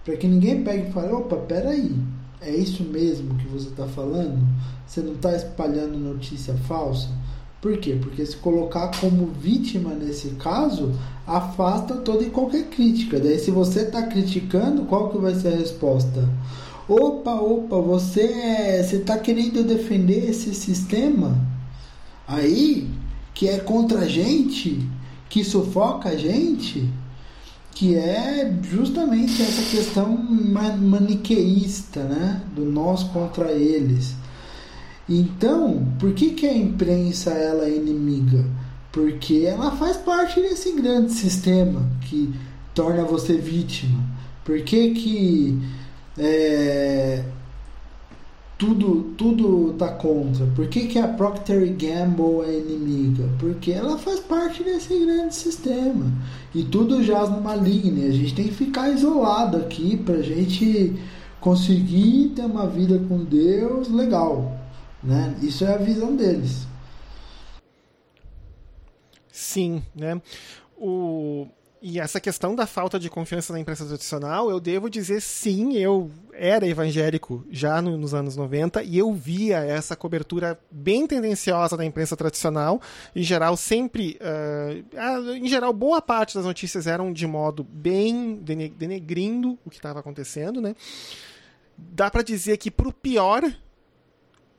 [0.04, 1.94] Para que ninguém pegue e fale: opa, peraí,
[2.40, 4.38] é isso mesmo que você está falando?
[4.86, 7.08] Você não está espalhando notícia falsa?
[7.60, 7.96] Por quê?
[7.98, 10.92] Porque se colocar como vítima nesse caso
[11.26, 13.18] afasta toda e qualquer crítica.
[13.18, 16.28] Daí, se você está criticando, qual que vai ser a resposta?
[16.86, 21.34] Opa, opa, você é, você está querendo defender esse sistema
[22.28, 22.90] aí
[23.34, 24.88] que é contra a gente,
[25.28, 26.88] que sufoca a gente?
[27.74, 32.40] que é justamente essa questão maniqueísta, né?
[32.54, 34.14] do nós contra eles.
[35.08, 38.44] Então, por que, que a imprensa ela é inimiga?
[38.92, 42.32] Porque ela faz parte desse grande sistema que
[42.72, 44.00] torna você vítima.
[44.44, 45.58] Por que, que
[46.16, 47.24] é,
[48.58, 50.46] tudo tudo tá contra.
[50.54, 53.28] Por que, que a Procter Gamble é inimiga?
[53.38, 56.06] Porque ela faz parte desse grande sistema.
[56.54, 58.06] E tudo jaz no maligno.
[58.06, 60.94] A gente tem que ficar isolado aqui pra gente
[61.40, 64.58] conseguir ter uma vida com Deus legal.
[65.02, 65.34] Né?
[65.42, 66.66] Isso é a visão deles.
[69.30, 70.20] Sim, né?
[70.78, 71.46] O,
[71.86, 76.10] e essa questão da falta de confiança na imprensa tradicional, eu devo dizer sim, eu
[76.32, 81.84] era evangélico já no, nos anos 90 e eu via essa cobertura bem tendenciosa da
[81.84, 82.80] imprensa tradicional.
[83.14, 84.18] Em geral, sempre.
[84.18, 90.00] Uh, em geral, boa parte das notícias eram de modo bem denegrindo o que estava
[90.00, 90.74] acontecendo, né?
[91.76, 93.42] Dá para dizer que, para o pior,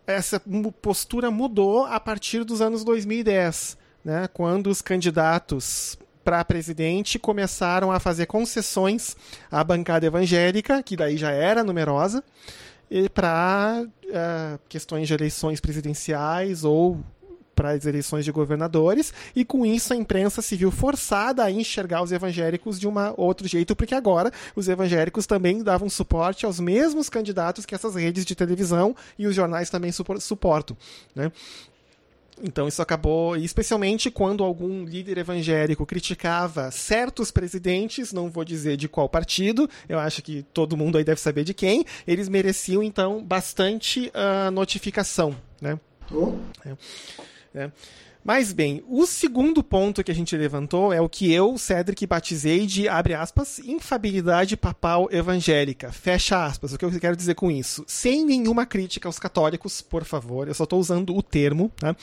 [0.05, 0.39] essa
[0.79, 4.27] postura mudou a partir dos anos 2010, né?
[4.31, 9.15] quando os candidatos para presidente começaram a fazer concessões
[9.51, 12.23] à bancada evangélica, que daí já era numerosa,
[13.13, 16.99] para uh, eh, questões de eleições presidenciais ou
[17.55, 22.01] para as eleições de governadores, e com isso a imprensa se viu forçada a enxergar
[22.03, 27.07] os evangélicos de um outro jeito, porque agora os evangélicos também davam suporte aos mesmos
[27.07, 30.75] candidatos que essas redes de televisão e os jornais também suportam.
[31.15, 31.31] Né?
[32.43, 38.89] Então isso acabou, especialmente quando algum líder evangélico criticava certos presidentes, não vou dizer de
[38.89, 43.24] qual partido, eu acho que todo mundo aí deve saber de quem, eles mereciam então
[43.24, 45.80] bastante uh, notificação, né?
[46.12, 46.34] Oh.
[46.65, 47.71] É, é.
[48.27, 52.65] Mas bem, o segundo ponto que a gente levantou é o que eu, Cedric, batizei
[52.65, 55.91] de, abre aspas, infabilidade papal evangélica.
[55.91, 56.73] Fecha aspas.
[56.73, 57.83] O que eu quero dizer com isso?
[57.85, 61.95] Sem nenhuma crítica aos católicos, por favor, eu só estou usando o termo, tá?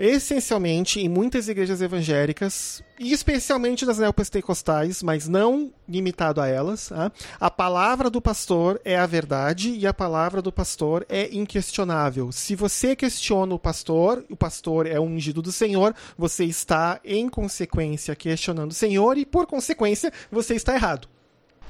[0.00, 7.12] Essencialmente em muitas igrejas evangélicas, e especialmente das neopentecostais, mas não limitado a elas, tá?
[7.38, 12.32] a palavra do pastor é a verdade e a palavra do pastor é inquestionável.
[12.32, 18.16] Se você questiona o pastor, o pastor é ungido do Senhor, você está, em consequência,
[18.16, 21.08] questionando o Senhor e, por consequência, você está errado.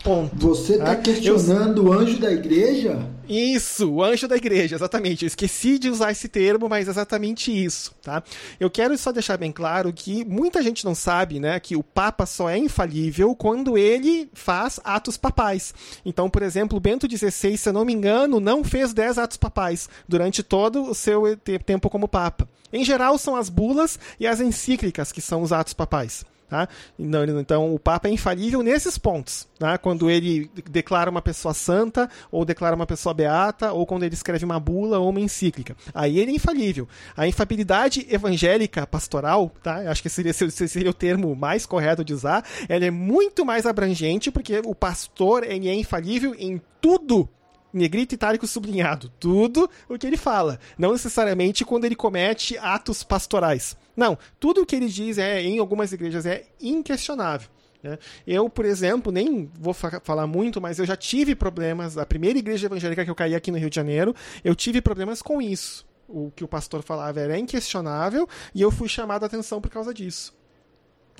[0.03, 0.35] Ponto.
[0.37, 0.97] Você está tá?
[0.97, 1.89] questionando eu...
[1.89, 3.07] o anjo da igreja?
[3.29, 5.25] Isso, o anjo da igreja, exatamente.
[5.25, 8.23] Eu esqueci de usar esse termo, mas exatamente isso, tá?
[8.59, 12.27] Eu quero só deixar bem claro que muita gente não sabe, né, que o Papa
[12.27, 15.73] só é infalível quando ele faz atos papais.
[16.05, 19.89] Então, por exemplo, Bento XVI, se eu não me engano, não fez 10 atos papais
[20.09, 22.49] durante todo o seu tempo como Papa.
[22.73, 26.25] Em geral, são as bulas e as encíclicas que são os atos papais.
[26.51, 26.69] Tá?
[26.99, 29.47] Então, o Papa é infalível nesses pontos.
[29.57, 29.79] Tá?
[29.79, 34.45] Quando ele declara uma pessoa santa, ou declara uma pessoa beata, ou quando ele escreve
[34.45, 35.77] uma bula ou uma encíclica.
[35.95, 36.89] Aí ele é infalível.
[37.17, 39.77] A infabilidade evangélica pastoral, tá?
[39.89, 44.33] acho que seria, seria o termo mais correto de usar, ela é muito mais abrangente,
[44.33, 47.29] porque o pastor ele é infalível em tudo
[47.73, 49.11] negrito, itálico, sublinhado.
[49.19, 50.59] Tudo o que ele fala.
[50.79, 53.77] Não necessariamente quando ele comete atos pastorais.
[54.01, 57.51] Não, tudo o que ele diz é, em algumas igrejas é inquestionável.
[57.83, 57.99] Né?
[58.27, 61.99] Eu, por exemplo, nem vou fa falar muito, mas eu já tive problemas.
[61.99, 65.21] A primeira igreja evangélica que eu caí aqui no Rio de Janeiro, eu tive problemas
[65.21, 65.87] com isso.
[66.09, 69.93] O que o pastor falava era inquestionável e eu fui chamado a atenção por causa
[69.93, 70.35] disso.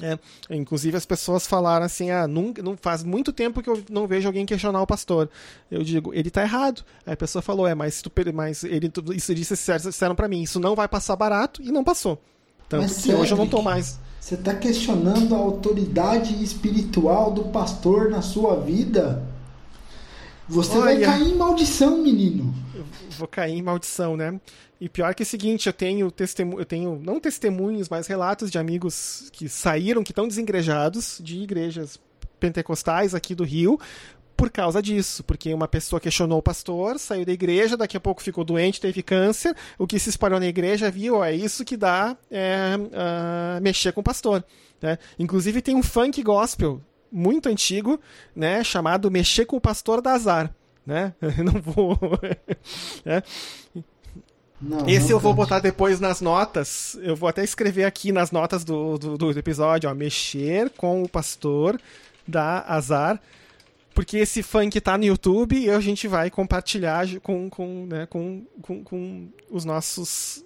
[0.01, 0.19] É,
[0.49, 4.27] inclusive as pessoas falaram assim: ah, não, não faz muito tempo que eu não vejo
[4.27, 5.29] alguém questionar o pastor.
[5.71, 6.83] Eu digo, ele está errado.
[7.05, 10.75] Aí a pessoa falou: é, mas, tu, mas ele, isso disseram para mim, isso não
[10.75, 12.19] vai passar barato e não passou.
[12.71, 13.99] Tanto Mas, que hoje eu não tô mais.
[14.21, 19.27] Você está questionando a autoridade espiritual do pastor na sua vida?
[20.49, 22.55] Você Olha, vai cair em maldição, menino.
[22.73, 22.85] Eu
[23.19, 24.41] vou cair em maldição, né?
[24.81, 28.53] E pior que é o seguinte, eu tenho testemunho, eu tenho não testemunhos, mas relatos
[28.53, 31.99] de amigos que saíram, que estão desengrejados de igrejas
[32.39, 33.81] pentecostais aqui do Rio,
[34.41, 38.23] por causa disso, porque uma pessoa questionou o pastor, saiu da igreja, daqui a pouco
[38.23, 42.17] ficou doente, teve câncer, o que se espalhou na igreja viu, é isso que dá
[42.31, 44.43] é, uh, mexer com o pastor.
[44.81, 44.99] Né?
[45.19, 46.81] Inclusive tem um funk gospel
[47.13, 48.01] muito antigo,
[48.35, 50.51] né, chamado Mexer com o Pastor da Azar.
[50.87, 51.13] Né?
[51.45, 51.99] não vou.
[53.05, 53.23] é.
[54.59, 56.99] Não, Esse não eu vou botar depois nas notas.
[57.03, 61.09] Eu vou até escrever aqui nas notas do, do, do episódio, ó, mexer com o
[61.09, 61.79] pastor
[62.27, 63.21] da azar
[63.95, 68.45] porque esse funk tá no YouTube e a gente vai compartilhar com, com, né, com,
[68.63, 70.45] com, com os nossos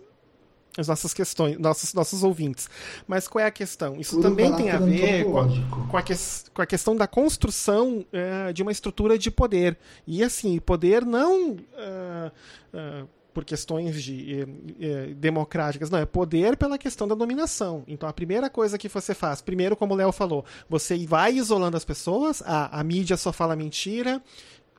[0.77, 2.69] as nossas questões, nossos, nossos ouvintes.
[3.07, 3.97] Mas qual é a questão?
[4.01, 5.47] Isso Tudo também tem a ver com a,
[5.89, 6.15] com a, que,
[6.53, 9.79] com, a questão da construção uh, de uma estrutura de poder.
[10.05, 11.53] E assim, poder não.
[11.53, 12.33] Uh,
[12.75, 14.47] uh, por questões de, eh,
[14.81, 17.83] eh, democráticas, não, é poder pela questão da dominação.
[17.89, 21.77] Então a primeira coisa que você faz, primeiro, como o Léo falou, você vai isolando
[21.77, 24.23] as pessoas, a, a mídia só fala mentira,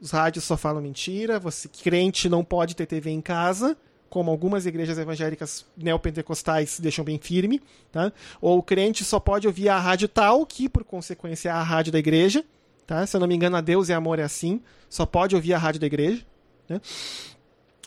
[0.01, 3.77] os rádios só falam mentira, você crente não pode ter TV em casa,
[4.09, 8.13] como algumas igrejas evangélicas neopentecostais deixam bem firme, tá?
[8.39, 11.91] Ou o crente só pode ouvir a rádio tal, que por consequência é a rádio
[11.91, 12.45] da igreja,
[12.87, 13.05] tá?
[13.05, 15.57] Se eu não me engano, a Deus e Amor é assim, só pode ouvir a
[15.57, 16.25] rádio da igreja,
[16.69, 16.79] né?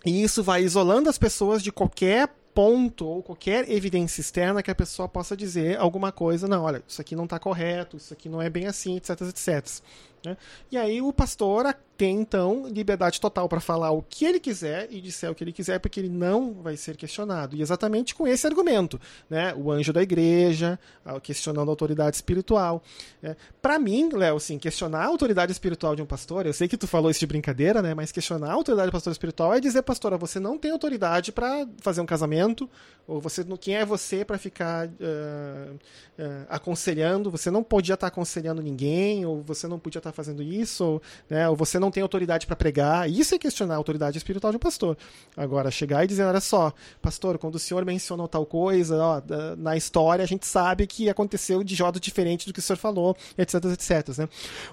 [0.05, 4.75] E isso vai isolando as pessoas de qualquer ponto ou qualquer evidência externa que a
[4.75, 8.43] pessoa possa dizer alguma coisa, não, olha, isso aqui não está correto, isso aqui não
[8.43, 9.81] é bem assim, etc, etc.
[10.25, 10.37] Né?
[10.71, 11.67] E aí o pastor
[11.99, 15.53] tem então liberdade total para falar o que ele quiser e disser o que ele
[15.53, 17.57] quiser, porque ele não vai ser questionado.
[17.57, 19.53] E exatamente com esse argumento, né?
[19.57, 20.79] O anjo da igreja,
[21.25, 22.85] questionando a autoridade espiritual.
[23.21, 23.37] Né?
[23.61, 26.87] Para mim, Léo, assim, questionar a autoridade espiritual de um pastor, eu sei que tu
[26.87, 27.95] falou isso de brincadeira, né?
[27.95, 31.67] Mas questionar a autoridade do pastor espiritual é dizer, pastora, você não tem autoridade para
[31.79, 32.71] fazer um casamento,
[33.09, 37.31] ou você, quem é você para ficar uh, uh, aconselhando?
[37.31, 40.85] Você não podia estar tá aconselhando ninguém, ou você não podia estar tá fazendo isso,
[40.85, 43.11] ou, né, ou você não tem autoridade para pregar.
[43.11, 44.97] Isso é questionar a autoridade espiritual de um pastor.
[45.37, 49.23] Agora, chegar e dizer, olha só, pastor, quando o senhor mencionou tal coisa, ó,
[49.57, 53.17] na história a gente sabe que aconteceu de modo diferente do que o senhor falou,
[53.37, 54.19] etc, etc.
[54.19, 54.29] Né?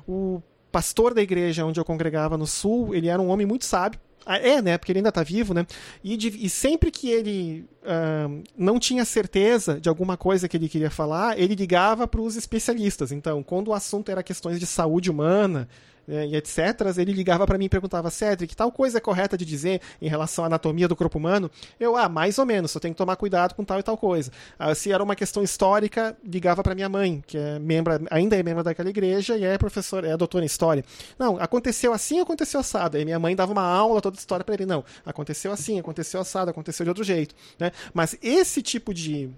[0.08, 4.00] O pastor da igreja onde eu congregava no sul, ele era um homem muito sábio,
[4.26, 4.78] é, né?
[4.78, 5.66] Porque ele ainda está vivo, né?
[6.04, 10.68] E, de, e, sempre que ele uh, não tinha certeza de alguma coisa que ele
[10.68, 13.12] queria falar, ele ligava para os especialistas.
[13.12, 15.68] Então, quando o assunto era questões de saúde humana,
[16.08, 16.58] né, e etc.,
[16.98, 20.44] ele ligava para mim e perguntava, Cedric, tal coisa é correta de dizer em relação
[20.44, 21.50] à anatomia do corpo humano?
[21.80, 24.32] Eu, ah, mais ou menos, só tenho que tomar cuidado com tal e tal coisa.
[24.58, 28.44] Ah, se era uma questão histórica, ligava para minha mãe, que é membro, ainda é
[28.44, 30.84] membro daquela igreja e é professora, é doutora em história.
[31.18, 32.98] Não, aconteceu assim, aconteceu assado.
[32.98, 34.66] Aí minha mãe dava uma aula toda história para ele.
[34.66, 37.36] Não, aconteceu assim, aconteceu assado, aconteceu de outro jeito.
[37.60, 37.72] Né?
[37.94, 39.30] Mas esse tipo de,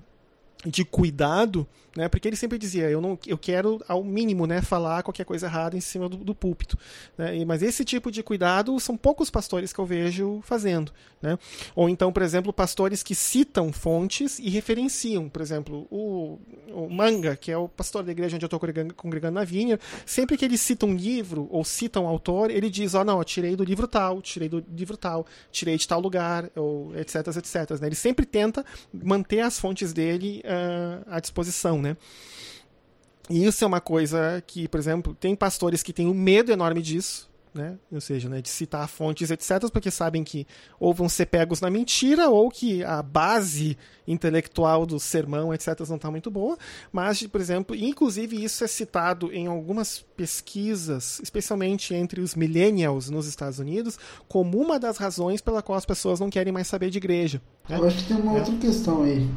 [0.65, 2.07] de cuidado né?
[2.07, 5.75] Porque ele sempre dizia, eu não, eu quero ao mínimo, né, falar qualquer coisa errada
[5.75, 6.77] em cima do, do púlpito,
[7.17, 7.43] né?
[7.43, 11.39] Mas esse tipo de cuidado são poucos pastores que eu vejo fazendo, né?
[11.75, 16.37] Ou então, por exemplo, pastores que citam fontes e referenciam, por exemplo, o,
[16.71, 19.79] o Manga, que é o pastor da igreja onde eu estou congregando, congregando na Vinha,
[20.05, 23.17] sempre que ele cita um livro ou cita um autor, ele diz, ó, oh, não,
[23.17, 27.25] eu tirei do livro tal, tirei do livro tal, tirei de tal lugar, ou etc,
[27.37, 27.81] etc.
[27.81, 27.87] Né?
[27.87, 31.97] Ele sempre tenta manter as fontes dele uh, à disposição, né?
[33.29, 36.81] E isso é uma coisa que, por exemplo, tem pastores que têm um medo enorme
[36.81, 37.77] disso, né?
[37.91, 40.45] ou seja, né, de citar fontes, etc., porque sabem que
[40.79, 43.77] ou vão ser pegos na mentira, ou que a base
[44.07, 46.57] intelectual do sermão, etc., não está muito boa.
[46.91, 53.27] Mas, por exemplo, inclusive isso é citado em algumas pesquisas, especialmente entre os millennials nos
[53.27, 56.97] Estados Unidos, como uma das razões pela qual as pessoas não querem mais saber de
[56.97, 57.41] igreja.
[57.67, 57.77] Né?
[57.77, 58.39] Eu acho que tem uma é.
[58.39, 59.27] outra questão aí,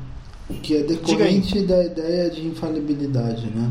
[0.63, 3.71] que é decorrente da ideia de infalibilidade, né?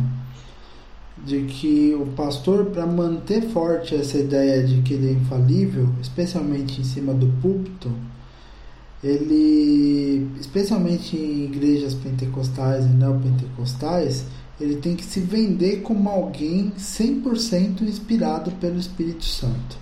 [1.25, 6.79] de que o pastor, para manter forte essa ideia de que ele é infalível, especialmente
[6.79, 7.91] em cima do púlpito,
[9.03, 14.25] ele, especialmente em igrejas pentecostais e neopentecostais,
[14.59, 19.77] ele tem que se vender como alguém 100% inspirado pelo Espírito Santo.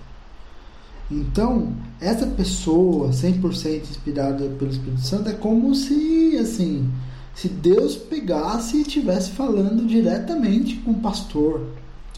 [1.10, 6.90] Então, essa pessoa 100% inspirada pelo Espírito Santo é como se, assim,
[7.34, 11.62] se Deus pegasse e estivesse falando diretamente com o pastor.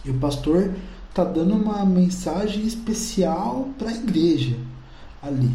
[0.04, 0.72] E o pastor
[1.08, 4.56] está dando uma mensagem especial para a igreja
[5.22, 5.50] ali,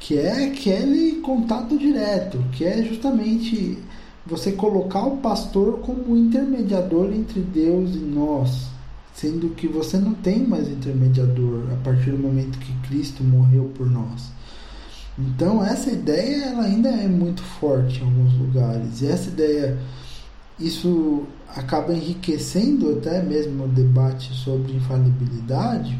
[0.00, 3.78] que é aquele contato direto, que é justamente
[4.26, 8.68] você colocar o pastor como intermediador entre Deus e nós,
[9.20, 13.90] sendo que você não tem mais intermediador a partir do momento que Cristo morreu por
[13.90, 14.30] nós.
[15.18, 19.02] Então essa ideia ela ainda é muito forte em alguns lugares.
[19.02, 19.76] E essa ideia,
[20.58, 25.98] isso acaba enriquecendo até mesmo o debate sobre infalibilidade,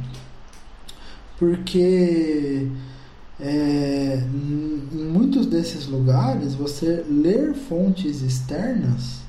[1.41, 2.69] porque
[3.41, 9.23] é, em muitos desses lugares você ler fontes externas,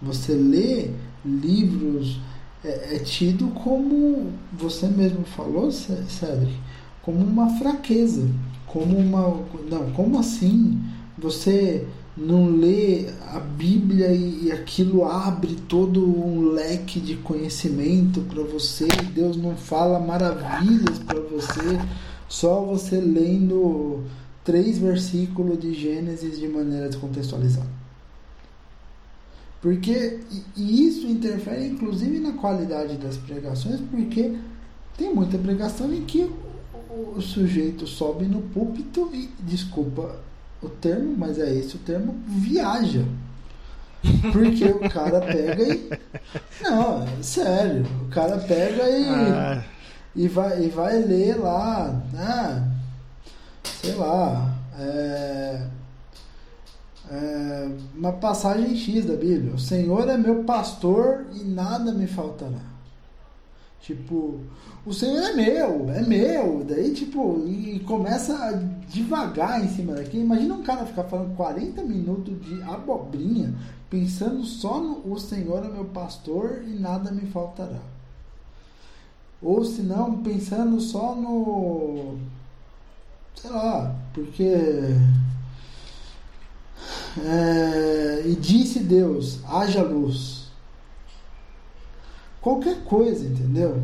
[0.00, 0.90] você lê
[1.22, 2.18] livros
[2.64, 6.56] é, é tido como você mesmo falou, Cedric,
[7.02, 8.26] como uma fraqueza
[8.74, 9.40] como uma.
[9.70, 10.82] Não, como assim?
[11.16, 11.86] Você
[12.16, 19.36] não lê a Bíblia e, aquilo abre todo um leque de conhecimento para você, Deus
[19.36, 21.80] não fala maravilhas para você,
[22.28, 24.02] só você lendo
[24.44, 27.83] três versículos de Gênesis de maneira descontextualizada.
[29.64, 30.20] Porque
[30.54, 34.36] e isso interfere inclusive na qualidade das pregações, porque
[34.94, 36.30] tem muita pregação em que
[37.16, 40.16] o sujeito sobe no púlpito e, desculpa
[40.62, 43.06] o termo, mas é esse o termo, viaja.
[44.32, 45.90] Porque o cara pega e.
[46.60, 47.86] Não, sério.
[48.02, 49.08] O cara pega e.
[49.08, 49.64] Ah.
[50.14, 52.70] E, vai, e vai ler lá, né?
[53.80, 54.54] Sei lá.
[54.78, 55.62] É,
[57.10, 59.54] é, uma passagem X da Bíblia.
[59.54, 62.74] O Senhor é meu pastor e nada me faltará.
[63.80, 64.40] Tipo,
[64.86, 66.64] o Senhor é meu, é meu.
[66.66, 68.52] Daí, tipo, e começa a
[68.88, 70.18] devagar em cima daqui.
[70.18, 73.54] Imagina um cara ficar falando 40 minutos de abobrinha,
[73.90, 77.80] pensando só no o Senhor é meu pastor e nada me faltará.
[79.42, 82.16] Ou se não, pensando só no.
[83.34, 84.54] Sei lá, porque.
[87.24, 90.44] É, e disse Deus: haja luz.
[92.40, 93.82] Qualquer coisa, entendeu?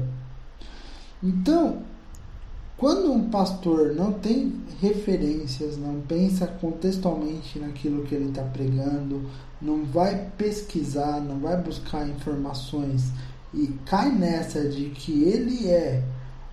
[1.22, 1.82] Então,
[2.76, 9.28] quando um pastor não tem referências, não pensa contextualmente naquilo que ele está pregando,
[9.60, 13.12] não vai pesquisar, não vai buscar informações
[13.52, 16.02] e cai nessa de que ele é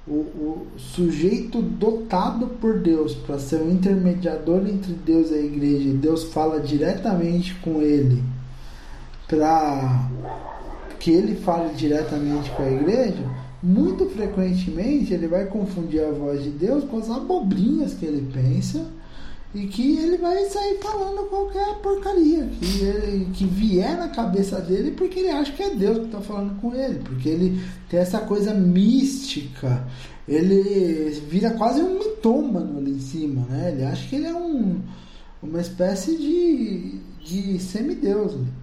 [0.07, 5.89] o, o sujeito dotado por Deus para ser o intermediador entre Deus e a igreja,
[5.89, 8.23] e Deus fala diretamente com ele
[9.27, 10.09] para
[10.99, 13.23] que ele fale diretamente com a igreja
[13.61, 18.85] muito frequentemente ele vai confundir a voz de Deus com as abobrinhas que ele pensa
[19.57, 24.91] e que ele vai sair falando qualquer porcaria que, ele, que vier na cabeça dele
[24.91, 28.19] porque ele acha que é Deus que está falando com ele, porque ele tem essa
[28.19, 29.87] coisa mística,
[30.27, 33.71] ele vira quase um mitômano ali em cima, né?
[33.71, 34.83] Ele acha que ele é um,
[35.41, 38.33] uma espécie de, de semideus.
[38.33, 38.53] Ali.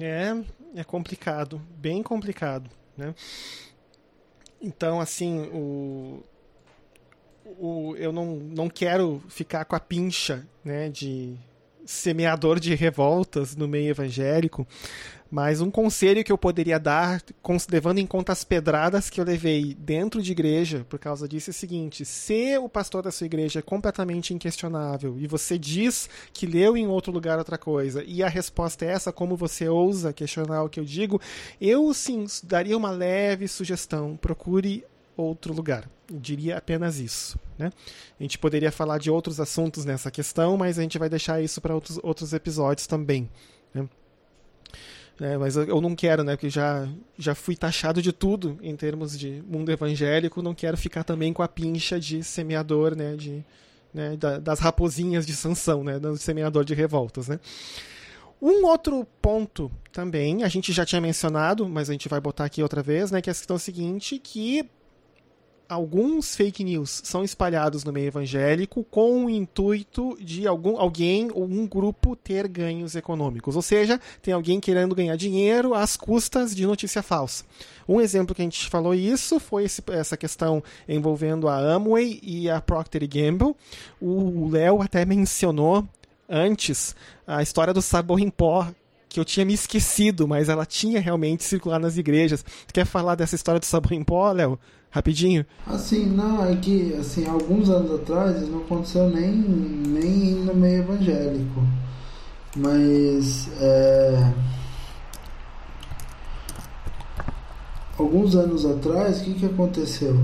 [0.00, 0.42] É,
[0.76, 2.70] é complicado, bem complicado.
[2.96, 3.14] Né?
[4.62, 6.22] Então, assim, o,
[7.44, 11.36] o, eu não, não quero ficar com a pincha né, de
[11.86, 14.66] semeador de revoltas no meio evangélico,
[15.30, 17.20] mas um conselho que eu poderia dar,
[17.68, 21.52] levando em conta as pedradas que eu levei dentro de igreja por causa disso, é
[21.52, 26.46] o seguinte: se o pastor da sua igreja é completamente inquestionável e você diz que
[26.46, 30.62] leu em outro lugar outra coisa e a resposta é essa, como você ousa questionar
[30.62, 31.20] o que eu digo,
[31.60, 34.84] eu sim daria uma leve sugestão: procure
[35.16, 35.88] outro lugar.
[36.10, 37.38] Eu diria apenas isso.
[37.58, 37.70] Né?
[38.18, 41.60] A gente poderia falar de outros assuntos nessa questão, mas a gente vai deixar isso
[41.60, 43.30] para outros, outros episódios também.
[43.72, 43.88] Né?
[45.20, 46.34] É, mas eu, não quero, né?
[46.34, 50.42] Porque já, já fui taxado de tudo em termos de mundo evangélico.
[50.42, 53.14] Não quero ficar também com a pincha de semeador, né?
[53.14, 53.44] De,
[53.92, 56.00] né, da, das raposinhas de Sansão, né?
[56.00, 57.38] Do semeador de revoltas, né?
[58.42, 62.62] Um outro ponto também, a gente já tinha mencionado, mas a gente vai botar aqui
[62.62, 63.22] outra vez, né?
[63.22, 64.68] Que é a questão seguinte, que
[65.74, 71.44] alguns fake news são espalhados no meio evangélico com o intuito de algum, alguém ou
[71.44, 73.56] um grupo ter ganhos econômicos.
[73.56, 77.44] Ou seja, tem alguém querendo ganhar dinheiro às custas de notícia falsa.
[77.88, 82.48] Um exemplo que a gente falou isso foi esse, essa questão envolvendo a Amway e
[82.48, 83.54] a Procter Gamble.
[84.00, 85.86] O Léo até mencionou
[86.28, 86.94] antes
[87.26, 88.68] a história do sabor em pó
[89.14, 92.44] que eu tinha me esquecido, mas ela tinha realmente circulado nas igrejas.
[92.72, 94.58] quer falar dessa história do sabor em pó, Léo?
[94.94, 95.44] Rapidinho?
[95.66, 101.66] Assim, não, é que assim, alguns anos atrás não aconteceu nem, nem no meio evangélico.
[102.54, 104.32] Mas é,
[107.98, 110.16] alguns anos atrás, o que, que aconteceu?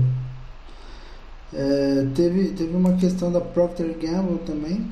[1.53, 4.89] É, teve, teve uma questão da Procter Gamble também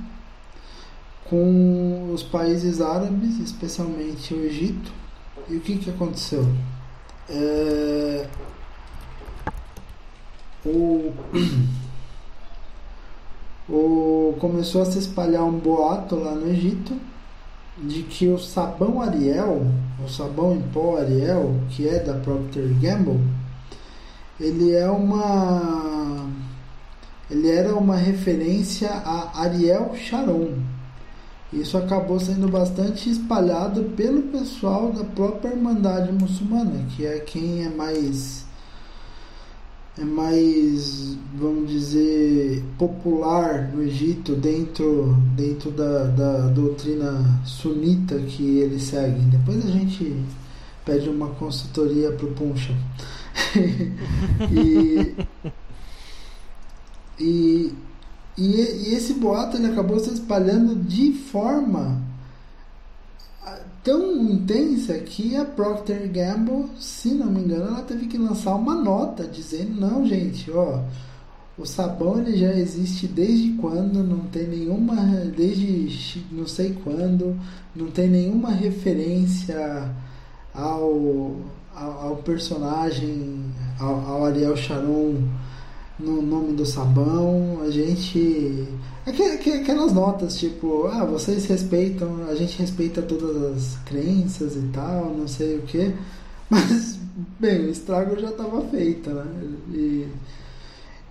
[1.29, 4.91] com os países árabes, especialmente o Egito.
[5.47, 6.45] E o que, que aconteceu?
[7.29, 8.27] É,
[10.69, 11.13] o,
[13.71, 16.93] o, começou a se espalhar um boato lá no Egito
[17.77, 19.65] de que o sabão Ariel,
[20.03, 23.19] o sabão em pó Ariel, que é da Procter Gamble,
[24.39, 26.27] ele é uma
[27.29, 30.55] ele era uma referência a Ariel Sharon.
[31.53, 37.69] Isso acabou sendo bastante espalhado pelo pessoal da própria Irmandade Muçulmana, que é quem é
[37.69, 38.45] mais
[39.99, 48.83] é mais, vamos dizer, popular no Egito dentro, dentro da, da doutrina sunita que eles
[48.83, 49.29] seguem.
[49.29, 50.15] Depois a gente
[50.85, 52.73] pede uma consultoria para o Puncha.
[54.51, 55.15] e,
[57.19, 57.73] e,
[58.37, 62.01] e, e, esse boato ele acabou se espalhando de forma
[63.83, 68.75] tão intensa que a Procter Gamble, se não me engano, ela teve que lançar uma
[68.75, 70.81] nota dizendo não, gente, ó,
[71.57, 74.95] o sabão ele já existe desde quando, não tem nenhuma
[75.35, 77.37] desde não sei quando,
[77.75, 79.89] não tem nenhuma referência
[80.53, 81.35] ao
[81.75, 83.43] ao, ao personagem,
[83.79, 85.15] ao, ao Ariel Sharon
[85.99, 88.67] no nome do sabão, a gente.
[89.05, 95.27] Aquelas notas, tipo, ah, vocês respeitam, a gente respeita todas as crenças e tal, não
[95.27, 95.93] sei o que.
[96.49, 96.97] Mas,
[97.39, 99.25] bem, o estrago já estava feito, né?
[99.73, 100.07] E,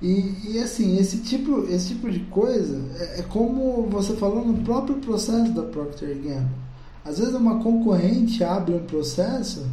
[0.01, 4.63] e, e, assim, esse tipo, esse tipo de coisa é, é, como você falou no
[4.65, 6.69] próprio processo da Procter Gamble.
[7.05, 9.67] Às vezes uma concorrente abre um processo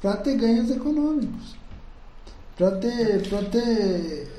[0.00, 1.56] para ter ganhos econômicos,
[2.56, 4.33] para ter, ter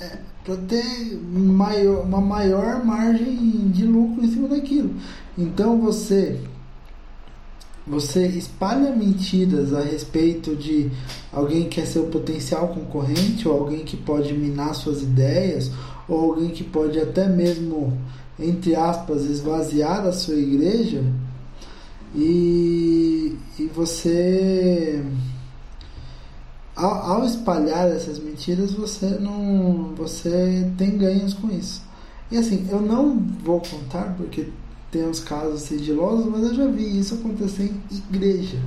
[0.00, 4.94] é, para ter maior, uma maior margem de lucro em cima daquilo.
[5.36, 6.40] Então você
[7.86, 10.90] você espalha mentiras a respeito de
[11.32, 15.70] alguém que é seu potencial concorrente ou alguém que pode minar suas ideias
[16.08, 17.96] ou alguém que pode até mesmo
[18.40, 21.04] entre aspas esvaziar a sua igreja
[22.12, 25.00] e, e você
[26.76, 31.82] ao, ao, espalhar essas mentiras, você não, você tem ganhos com isso.
[32.30, 34.48] E assim, eu não vou contar porque
[34.90, 38.58] tem uns casos sigilosos, mas eu já vi isso acontecer em igreja.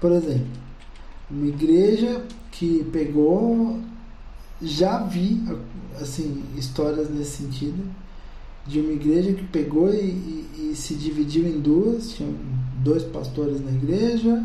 [0.00, 0.46] Por exemplo,
[1.30, 3.78] uma igreja que pegou,
[4.60, 5.42] já vi
[6.00, 7.90] assim histórias nesse sentido
[8.66, 12.34] de uma igreja que pegou e, e, e se dividiu em duas, tinham
[12.82, 14.44] dois pastores na igreja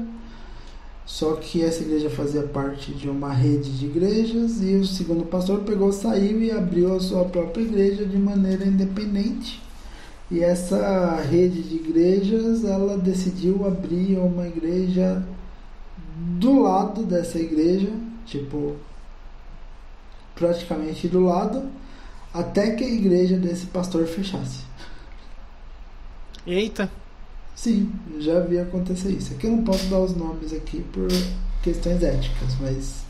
[1.07, 5.61] só que essa igreja fazia parte de uma rede de igrejas e o segundo pastor
[5.61, 9.63] pegou, saiu e abriu a sua própria igreja de maneira independente.
[10.29, 15.25] E essa rede de igrejas, ela decidiu abrir uma igreja
[16.37, 17.89] do lado dessa igreja,
[18.25, 18.75] tipo
[20.35, 21.69] praticamente do lado,
[22.33, 24.65] até que a igreja desse pastor fechasse.
[26.45, 26.91] Eita.
[27.57, 29.33] Sim, já vi acontecer isso.
[29.33, 31.07] Aqui eu não posso dar os nomes aqui por
[31.63, 33.03] questões éticas, mas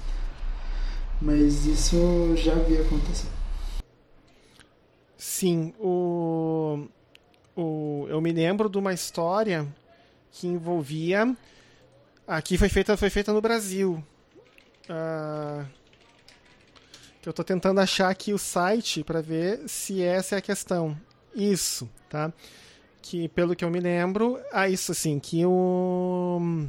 [1.22, 3.28] mas isso já vi acontecer.
[5.18, 6.88] Sim, o,
[7.58, 9.68] o eu me lembro de uma história
[10.32, 11.36] que envolvia
[12.26, 14.02] aqui foi feita foi feita no Brasil.
[14.84, 15.68] Uh,
[17.22, 20.98] que eu estou tentando achar aqui o site para ver se essa é a questão.
[21.36, 22.32] Isso, tá?
[23.10, 26.68] Que, pelo que eu me lembro, é isso assim, que o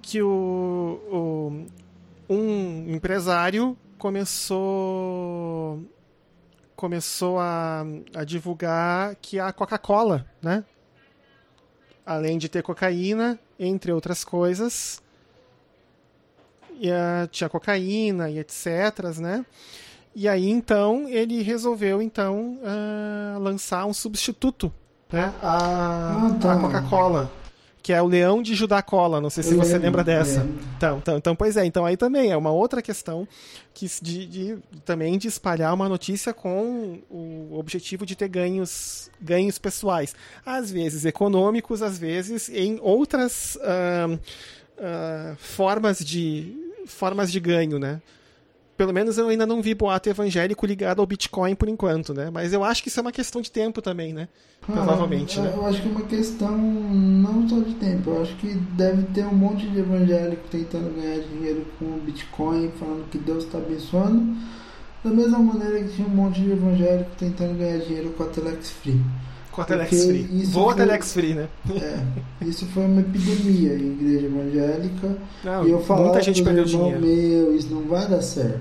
[0.00, 5.84] que o, o um empresário começou
[6.74, 7.84] começou a,
[8.14, 10.64] a divulgar que a Coca-Cola, né?
[12.06, 15.02] Além de ter cocaína, entre outras coisas,
[16.80, 19.44] e, uh, tinha cocaína e etc, né?
[20.14, 24.72] E aí então ele resolveu então uh, lançar um substituto,
[25.10, 25.32] né?
[25.42, 26.54] A, ah, tá.
[26.54, 27.30] a Coca-Cola
[27.82, 29.20] que é o Leão de Judá Cola.
[29.20, 30.46] Não sei se eu você lembro, lembra dessa.
[30.76, 31.64] Então, então, então, pois é.
[31.64, 33.26] Então aí também é uma outra questão
[33.72, 39.58] que de, de, também de espalhar uma notícia com o objetivo de ter ganhos, ganhos
[39.58, 46.56] pessoais, às vezes econômicos, às vezes em outras uh, uh, formas de
[46.86, 48.00] formas de ganho, né?
[48.80, 52.30] Pelo menos eu ainda não vi boato evangélico ligado ao Bitcoin por enquanto, né?
[52.32, 54.26] Mas eu acho que isso é uma questão de tempo também, né?
[54.62, 55.36] Ah, Provavelmente.
[55.36, 55.52] Eu, né?
[55.54, 58.08] eu acho que é uma questão não só de tempo.
[58.08, 62.70] Eu acho que deve ter um monte de evangélico tentando ganhar dinheiro com o Bitcoin,
[62.80, 64.34] falando que Deus está abençoando.
[65.04, 68.70] Da mesma maneira que tinha um monte de evangélico tentando ganhar dinheiro com a Telex
[68.70, 68.98] Free.
[69.52, 70.44] Com a Telex Free.
[70.44, 71.48] Voa foi, Telex Free, né?
[71.70, 75.18] É, isso foi uma epidemia em igreja evangélica.
[75.42, 77.00] Não, e eu falava muita gente perdeu dinheiro.
[77.00, 78.60] Meu, isso não vai dar certo.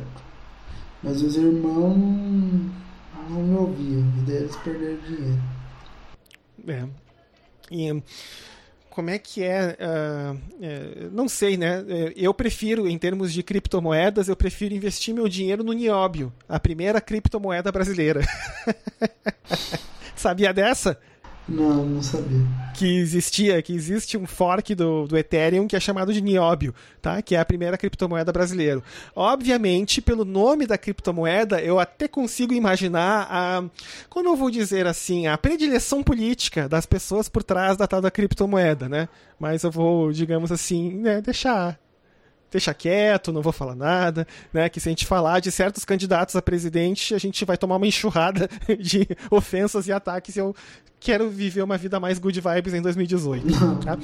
[1.04, 1.96] Mas os irmãos
[3.30, 5.40] não me ouviam, e daí eles perderam dinheiro.
[6.68, 6.88] É.
[7.72, 8.04] E
[8.90, 11.86] como é que é, uh, é, Não sei, né?
[11.88, 16.60] É, eu prefiro, em termos de criptomoedas, eu prefiro investir meu dinheiro no Nióbio, a
[16.60, 18.22] primeira criptomoeda brasileira.
[20.20, 21.00] Sabia dessa?
[21.48, 22.46] Não, não sabia.
[22.74, 27.22] Que existia, que existe um fork do, do Ethereum que é chamado de Nióbio, tá?
[27.22, 28.84] Que é a primeira criptomoeda brasileira.
[29.16, 33.64] Obviamente, pelo nome da criptomoeda, eu até consigo imaginar a,
[34.10, 38.12] como eu vou dizer assim, a predileção política das pessoas por trás da tal da
[38.12, 39.08] criptomoeda, né?
[39.40, 41.80] Mas eu vou, digamos assim, né, deixar
[42.52, 44.70] deixa quieto, não vou falar nada, né?
[44.70, 47.88] Que se a gente falar de certos candidatos a presidente, a gente vai tomar uma
[47.88, 50.56] enxurrada de ofensas e ataques e eu
[51.00, 53.48] quero viver uma vida mais good vibes em 2018.
[53.84, 53.98] Tá?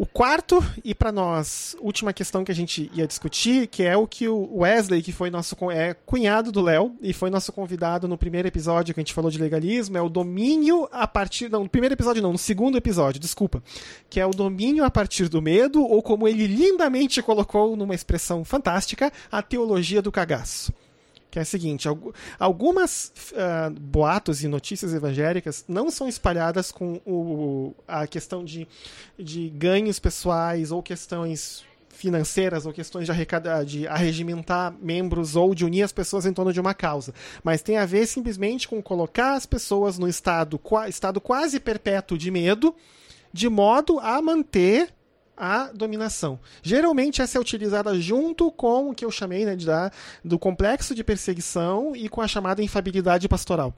[0.00, 4.06] O quarto, e para nós, última questão que a gente ia discutir, que é o
[4.06, 8.16] que o Wesley, que foi nosso é, cunhado do Léo, e foi nosso convidado no
[8.16, 11.50] primeiro episódio que a gente falou de legalismo, é o domínio a partir.
[11.50, 13.62] Não, no primeiro episódio não, no segundo episódio, desculpa.
[14.08, 18.42] Que é o domínio a partir do medo, ou como ele lindamente colocou numa expressão
[18.42, 20.72] fantástica, a teologia do cagaço
[21.30, 21.88] que é a seguinte:
[22.38, 28.66] algumas uh, boatos e notícias evangélicas não são espalhadas com o, a questão de,
[29.18, 31.64] de ganhos pessoais ou questões
[32.00, 36.52] financeiras ou questões de, arrecadar, de arregimentar membros ou de unir as pessoas em torno
[36.52, 37.12] de uma causa,
[37.44, 40.58] mas tem a ver simplesmente com colocar as pessoas no estado,
[40.88, 42.74] estado quase perpétuo de medo,
[43.32, 44.88] de modo a manter
[45.40, 46.38] a dominação.
[46.62, 49.90] Geralmente essa é utilizada junto com o que eu chamei né, de, da,
[50.22, 53.74] do complexo de perseguição e com a chamada infabilidade pastoral.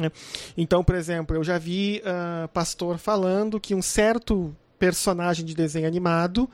[0.00, 0.10] Né?
[0.56, 5.86] Então, por exemplo, eu já vi uh, pastor falando que um certo personagem de desenho
[5.86, 6.50] animado,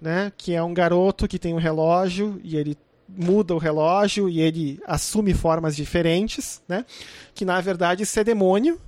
[0.00, 2.76] né, que é um garoto que tem um relógio e ele
[3.08, 6.84] muda o relógio e ele assume formas diferentes, né,
[7.32, 8.80] que na verdade isso é demônio,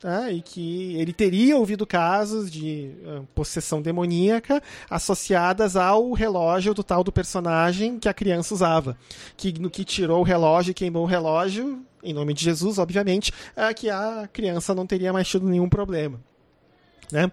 [0.00, 0.30] tá?
[0.30, 7.02] e que ele teria ouvido casos de uh, possessão demoníaca associadas ao relógio do tal
[7.02, 8.96] do personagem que a criança usava,
[9.36, 13.32] que no que tirou o relógio e queimou o relógio, em nome de Jesus, obviamente,
[13.56, 16.20] é que a criança não teria mais tido nenhum problema.
[17.10, 17.30] Né?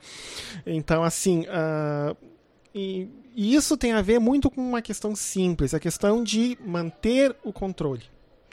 [0.66, 2.16] Então, assim, uh,
[2.74, 7.36] e, e isso tem a ver muito com uma questão simples, a questão de manter
[7.44, 8.04] o controle.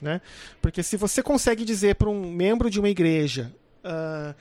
[0.01, 0.21] Né?
[0.61, 3.53] Porque se você consegue dizer para um membro de uma igreja
[3.83, 4.33] uh,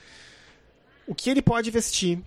[1.07, 2.21] o que ele pode vestir,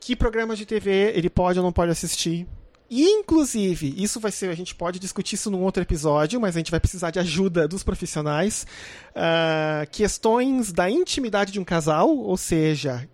[0.00, 2.46] que programas de TV ele pode ou não pode assistir.
[2.88, 6.70] Inclusive, isso vai ser, a gente pode discutir isso num outro episódio, mas a gente
[6.70, 8.64] vai precisar de ajuda dos profissionais.
[9.10, 13.08] Uh, questões da intimidade de um casal, ou seja,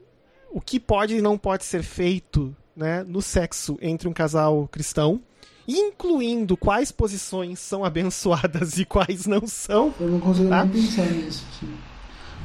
[0.50, 5.22] o que pode e não pode ser feito né, no sexo entre um casal cristão
[5.66, 9.94] incluindo quais posições são abençoadas e quais não são.
[10.00, 10.64] Eu não consigo tá?
[10.64, 11.44] nem pensar nisso.
[11.58, 11.91] Sim.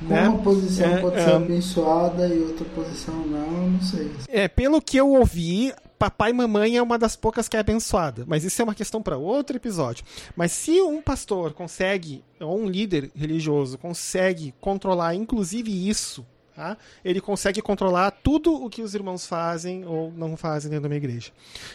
[0.01, 0.29] Né?
[0.29, 4.11] Uma posição é, pode ser é, abençoada e outra posição não, não sei.
[4.27, 8.23] É, pelo que eu ouvi, papai e mamãe é uma das poucas que é abençoada,
[8.27, 10.05] mas isso é uma questão para outro episódio.
[10.35, 16.25] Mas se um pastor consegue, ou um líder religioso consegue controlar inclusive isso,
[16.55, 16.77] tá?
[17.03, 20.97] ele consegue controlar tudo o que os irmãos fazem ou não fazem dentro da minha
[20.97, 21.31] igreja.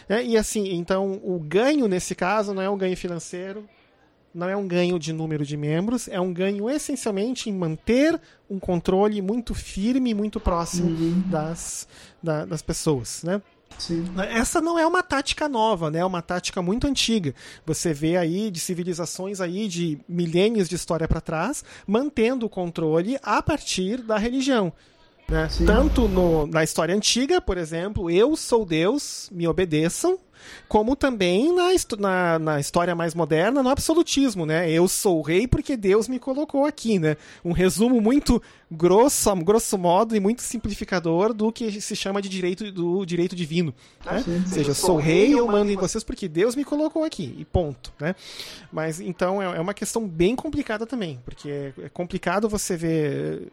[0.07, 3.67] É, e assim, então o ganho nesse caso não é um ganho financeiro,
[4.33, 8.19] não é um ganho de número de membros, é um ganho essencialmente em manter
[8.49, 11.23] um controle muito firme, muito próximo uhum.
[11.27, 11.87] das,
[12.21, 13.41] da, das pessoas, né?
[13.77, 14.05] Sim.
[14.29, 15.99] Essa não é uma tática nova, né?
[15.99, 17.33] É uma tática muito antiga.
[17.65, 23.17] Você vê aí de civilizações aí de milênios de história para trás, mantendo o controle
[23.23, 24.71] a partir da religião.
[25.27, 25.47] Né?
[25.65, 30.19] Tanto no, na história antiga, por exemplo, eu sou Deus, me obedeçam,
[30.67, 34.69] como também na, na, na, história mais moderna, no absolutismo, né?
[34.69, 37.17] Eu sou o rei porque Deus me colocou aqui, né?
[37.43, 38.41] Um resumo muito
[38.71, 43.73] grosso, grosso modo e muito simplificador do que se chama de direito do direito divino.
[44.05, 44.23] Né?
[44.23, 44.41] Sim, sim.
[44.41, 47.45] Ou seja, eu sou rei, eu mando em vocês porque Deus me colocou aqui e
[47.45, 48.15] ponto, né?
[48.71, 53.51] Mas então é, é uma questão bem complicada também, porque é, é complicado você ver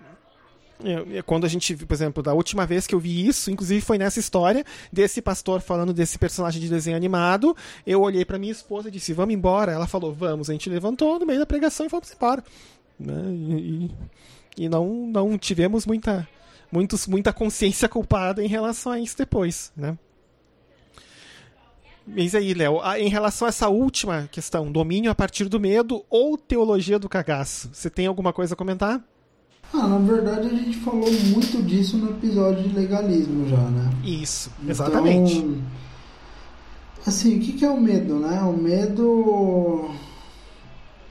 [1.26, 4.18] quando a gente, por exemplo, da última vez que eu vi isso, inclusive foi nessa
[4.18, 7.56] história desse pastor falando desse personagem de desenho animado,
[7.86, 9.72] eu olhei para minha esposa e disse: "Vamos embora".
[9.72, 10.48] Ela falou: "Vamos".
[10.48, 12.42] A gente levantou no meio da pregação e fomos embora.
[12.98, 13.14] Né?
[13.32, 13.90] E,
[14.56, 16.28] e não não tivemos muita
[16.70, 19.98] muitos, muita consciência culpada em relação a isso depois, né?
[22.06, 26.36] Mas aí, Léo, em relação a essa última questão, domínio a partir do medo ou
[26.36, 29.00] teologia do cagaço, você tem alguma coisa a comentar?
[29.72, 33.90] Ah, na verdade a gente falou muito disso no episódio de legalismo já, né?
[34.04, 35.38] Isso, exatamente.
[35.38, 35.58] Então,
[37.06, 38.40] assim, o que, é o medo, né?
[38.42, 39.90] O medo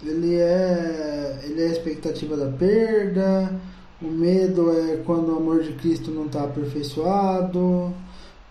[0.03, 3.53] ele é ele é a expectativa da perda,
[4.01, 7.93] o medo é quando o amor de Cristo não está aperfeiçoado.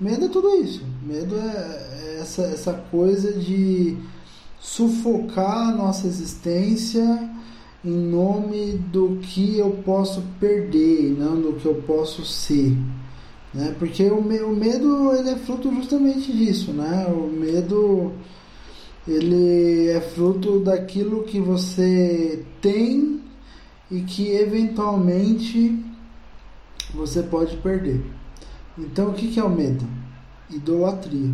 [0.00, 0.82] Medo é tudo isso.
[1.02, 3.96] Medo é, é essa, essa coisa de
[4.59, 7.28] sufocar a nossa existência
[7.84, 12.76] em nome do que eu posso perder, não do que eu posso ser.
[13.54, 13.74] Né?
[13.78, 17.06] Porque o, o medo ele é fruto justamente disso, né?
[17.06, 18.12] O medo
[19.06, 23.20] ele é fruto daquilo que você tem
[23.90, 25.82] e que eventualmente
[26.92, 28.04] você pode perder.
[28.76, 29.86] Então o que, que é o medo?
[30.50, 31.30] Idolatria.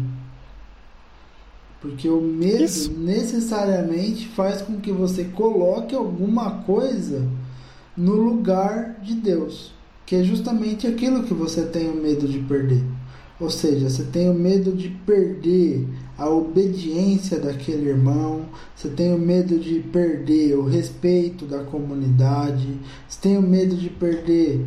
[1.85, 2.91] Porque o medo Isso.
[2.99, 7.29] necessariamente faz com que você coloque alguma coisa
[7.95, 9.71] no lugar de Deus,
[10.07, 12.83] que é justamente aquilo que você tem o medo de perder.
[13.39, 19.19] Ou seja, você tem o medo de perder a obediência daquele irmão, você tem o
[19.19, 24.65] medo de perder o respeito da comunidade, você tem o medo de perder,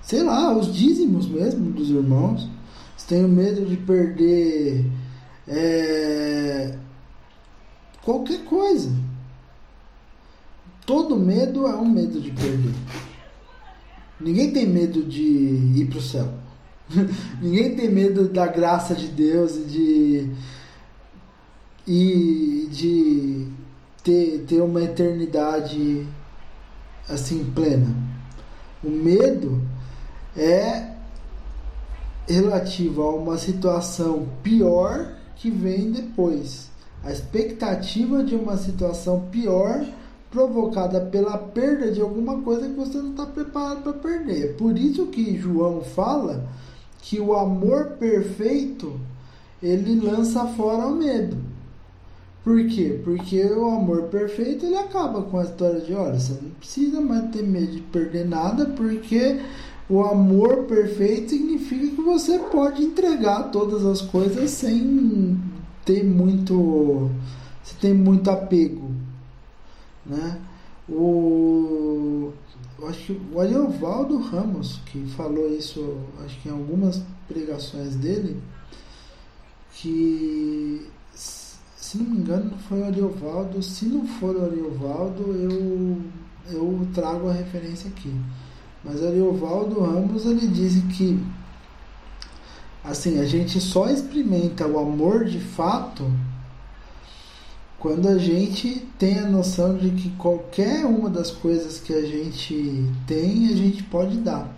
[0.00, 2.48] sei lá, os dízimos mesmo dos irmãos,
[2.96, 4.86] você tem o medo de perder
[5.48, 6.76] é,
[8.02, 8.90] qualquer coisa.
[10.86, 12.74] Todo medo é um medo de perder.
[14.20, 16.28] Ninguém tem medo de ir para o céu.
[17.40, 20.30] Ninguém tem medo da graça de Deus e de
[21.86, 23.48] e de
[24.04, 26.06] ter, ter uma eternidade
[27.08, 27.94] assim plena.
[28.82, 29.60] O medo
[30.36, 30.92] é
[32.28, 36.70] relativo a uma situação pior que vem depois.
[37.02, 39.84] A expectativa de uma situação pior
[40.30, 44.44] provocada pela perda de alguma coisa que você não está preparado para perder.
[44.44, 46.48] É por isso que João fala
[47.02, 48.98] que o amor perfeito
[49.60, 51.36] ele lança fora o medo.
[52.44, 53.00] Por quê?
[53.04, 57.30] Porque o amor perfeito ele acaba com a história de olha, você não precisa mais
[57.30, 59.40] ter medo de perder nada, porque
[59.88, 65.38] o amor perfeito significa que você pode entregar todas as coisas sem
[65.84, 67.10] ter muito.
[67.62, 68.90] Você tem muito apego.
[70.04, 70.40] Né?
[70.88, 72.32] O,
[72.88, 78.40] acho que o Ariovaldo Ramos, que falou isso, acho que em algumas pregações dele,
[79.74, 86.02] que se não me engano foi o Ariovaldo, se não for o Ariovaldo, eu,
[86.50, 88.12] eu trago a referência aqui
[88.84, 91.18] mas Ariovaldo Ramos ele diz que
[92.84, 96.10] assim, a gente só experimenta o amor de fato
[97.82, 102.88] quando a gente tem a noção de que qualquer uma das coisas que a gente
[103.08, 104.48] tem, a gente pode dar.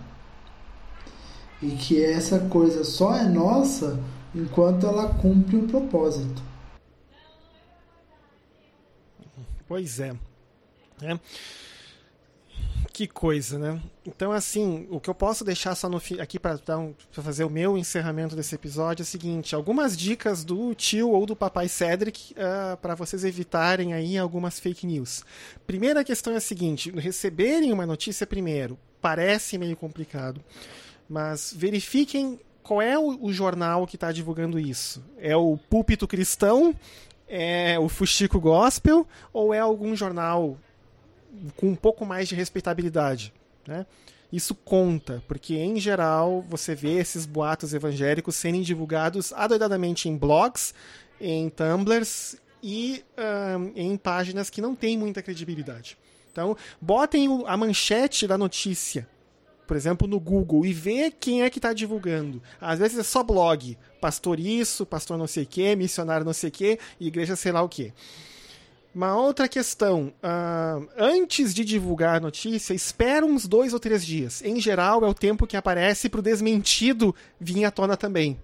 [1.59, 3.99] E que essa coisa só é nossa
[4.35, 6.39] enquanto ela cumpre um propósito.
[9.67, 10.15] Pois é.
[11.01, 11.19] é.
[12.95, 13.81] Que coisa, né?
[14.05, 17.77] Então, assim, o que eu posso deixar só no aqui para um, fazer o meu
[17.77, 22.37] encerramento desse episódio é o seguinte: algumas dicas do tio ou do papai Cedric uh,
[22.39, 25.25] ah, para vocês evitarem aí algumas fake news.
[25.67, 30.41] Primeira questão é a seguinte: receberem uma notícia primeiro parece meio complicado,
[31.09, 35.03] mas verifiquem qual é o, o jornal que está divulgando isso.
[35.17, 36.73] É o Púlpito Cristão
[37.27, 40.57] É o Fuxico Gospel ou é algum jornal
[41.55, 43.33] com um pouco mais de respeitabilidade,
[43.67, 43.85] né?
[44.31, 50.73] Isso conta, porque em geral você vê esses boatos evangélicos serem divulgados adoidadamente em blogs,
[51.21, 55.97] em tumblers e um, em páginas que não têm muita credibilidade.
[56.31, 59.07] Então, botem a manchete da notícia,
[59.65, 62.41] por exemplo, no Google, e vê quem é que está divulgando.
[62.59, 63.77] Às vezes é só blog.
[64.01, 67.61] Pastor isso, pastor não sei o quê, missionário não sei o quê, igreja sei lá
[67.61, 67.93] o quê.
[68.95, 74.41] Uma outra questão, uh, antes de divulgar a notícia, espera uns dois ou três dias.
[74.41, 78.39] Em geral, é o tempo que aparece para o desmentido vir à tona também.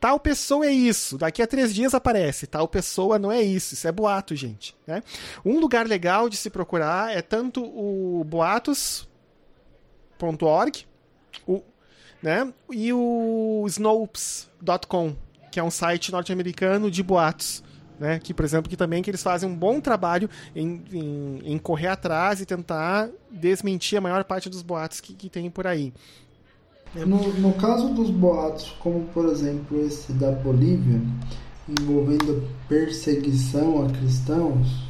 [0.00, 2.46] Tal pessoa é isso, daqui a três dias aparece.
[2.46, 4.74] Tal pessoa não é isso, isso é boato, gente.
[4.86, 5.02] Né?
[5.44, 9.06] Um lugar legal de se procurar é tanto o boatos.org
[12.22, 15.14] né, e o snopes.com,
[15.52, 17.62] que é um site norte-americano de boatos
[17.98, 18.18] né?
[18.18, 21.88] Que, por exemplo, que também que eles fazem um bom trabalho em, em, em correr
[21.88, 25.92] atrás e tentar desmentir a maior parte dos boatos que, que tem por aí.
[26.94, 31.00] No, no caso dos boatos, como por exemplo esse da Bolívia,
[31.68, 34.84] envolvendo perseguição a cristãos,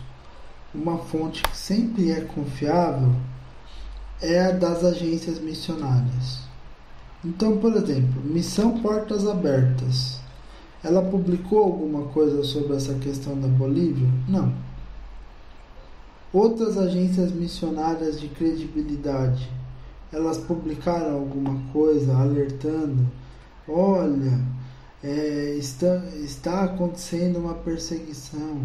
[0.75, 3.15] uma fonte que sempre é confiável
[4.21, 6.43] é a das agências missionárias.
[7.25, 10.21] Então, por exemplo, Missão Portas Abertas
[10.85, 14.09] ela publicou alguma coisa sobre essa questão da Bolívia?
[14.29, 14.53] Não.
[16.31, 19.51] Outras agências missionárias de credibilidade,
[20.13, 23.11] elas publicaram alguma coisa alertando:
[23.67, 24.39] olha,
[25.03, 28.61] é, está, está acontecendo uma perseguição.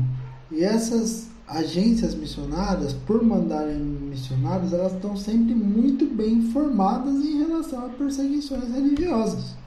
[0.52, 7.86] E essas agências missionárias, por mandarem missionários, elas estão sempre muito bem informadas em relação
[7.86, 9.59] a perseguições religiosas.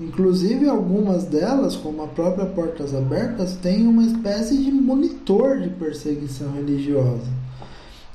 [0.00, 6.52] Inclusive, algumas delas, como a própria Portas Abertas, têm uma espécie de monitor de perseguição
[6.52, 7.26] religiosa.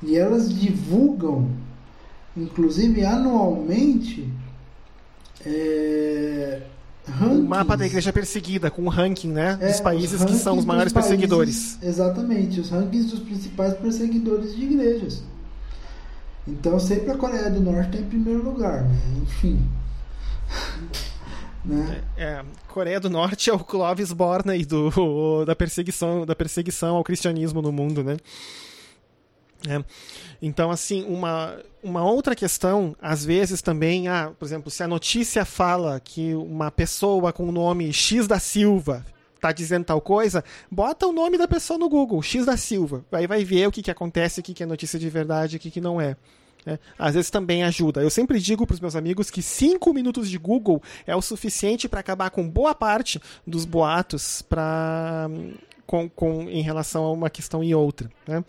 [0.02, 1.50] E elas divulgam,
[2.38, 4.32] inclusive anualmente,
[5.46, 6.62] é,
[7.22, 10.64] o mapa da igreja perseguida, com o ranking né, é, dos países que são os
[10.64, 11.78] maiores países, perseguidores.
[11.82, 15.22] Exatamente, os rankings dos principais perseguidores de igrejas.
[16.48, 18.96] Então, sempre a Coreia do Norte está em primeiro lugar, né?
[19.22, 19.60] enfim.
[21.66, 22.03] Né?
[22.18, 27.61] É, Coreia do Norte é o Clovis Borney do, da, perseguição, da perseguição ao cristianismo
[27.61, 28.18] no mundo, né?
[29.68, 29.84] É.
[30.41, 35.45] Então, assim, uma, uma outra questão, às vezes também, ah, por exemplo, se a notícia
[35.45, 39.05] fala que uma pessoa com o nome X da Silva
[39.36, 43.05] está dizendo tal coisa, bota o nome da pessoa no Google, X da Silva.
[43.11, 45.57] Aí vai ver o que, que acontece, o que, que é notícia de verdade e
[45.57, 46.16] o que, que não é.
[46.66, 48.01] É, às vezes também ajuda.
[48.01, 51.89] Eu sempre digo para os meus amigos que cinco minutos de Google é o suficiente
[51.89, 55.30] para acabar com boa parte dos boatos pra,
[55.86, 58.09] com, com, em relação a uma questão e outra.
[58.28, 58.43] Né?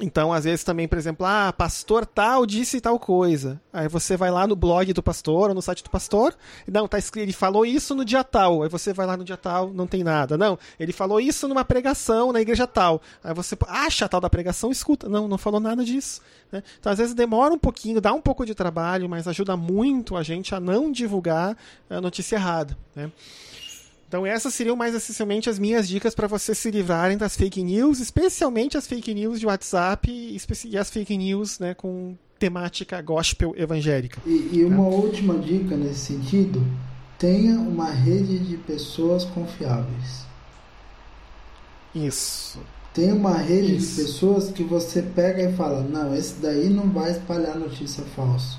[0.00, 3.60] Então, às vezes também, por exemplo, ah, pastor tal disse tal coisa.
[3.72, 6.36] Aí você vai lá no blog do pastor ou no site do pastor,
[6.70, 8.62] não, tá escrito, ele falou isso no dia tal.
[8.62, 10.36] Aí você vai lá no dia tal, não tem nada.
[10.36, 13.00] Não, ele falou isso numa pregação na igreja tal.
[13.24, 15.08] Aí você acha a tal da pregação, escuta.
[15.08, 16.20] Não, não falou nada disso.
[16.52, 16.62] Né?
[16.78, 20.22] Então, às vezes demora um pouquinho, dá um pouco de trabalho, mas ajuda muito a
[20.22, 21.56] gente a não divulgar
[21.88, 22.76] a notícia errada.
[22.94, 23.10] Né?
[24.16, 28.00] Então essas seriam mais essencialmente as minhas dicas para vocês se livrarem das fake news,
[28.00, 34.18] especialmente as fake news de WhatsApp e as fake news né, com temática gospel evangélica.
[34.24, 34.96] E, e uma tá?
[34.96, 36.66] última dica nesse sentido,
[37.18, 40.24] tenha uma rede de pessoas confiáveis.
[41.94, 42.58] Isso.
[42.94, 43.96] Tem uma rede Isso.
[43.96, 48.56] de pessoas que você pega e fala, não, esse daí não vai espalhar notícia falsa.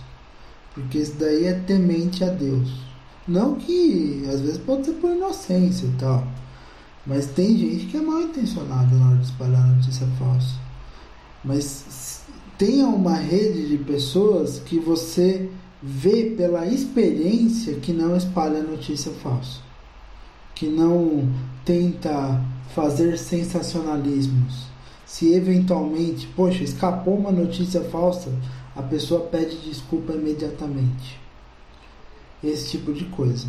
[0.75, 2.86] Porque esse daí é temente a Deus.
[3.27, 6.25] Não que às vezes pode ser por inocência e tal.
[7.05, 10.55] Mas tem gente que é mal intencionada na hora de espalhar notícia falsa.
[11.43, 12.21] Mas
[12.57, 15.49] tenha uma rede de pessoas que você
[15.83, 19.59] vê pela experiência que não espalha notícia falsa.
[20.55, 21.29] Que não
[21.65, 22.41] tenta
[22.73, 24.67] fazer sensacionalismos.
[25.05, 28.31] Se eventualmente, poxa, escapou uma notícia falsa,
[28.75, 31.26] a pessoa pede desculpa imediatamente
[32.43, 33.47] esse tipo de coisa.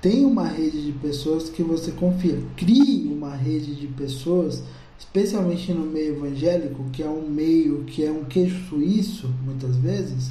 [0.00, 2.42] Tem uma rede de pessoas que você confia.
[2.56, 4.62] Crie uma rede de pessoas,
[4.98, 10.30] especialmente no meio evangélico, que é um meio que é um queixo suíço, muitas vezes,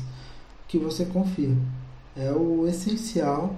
[0.68, 1.56] que você confia.
[2.16, 3.56] É o essencial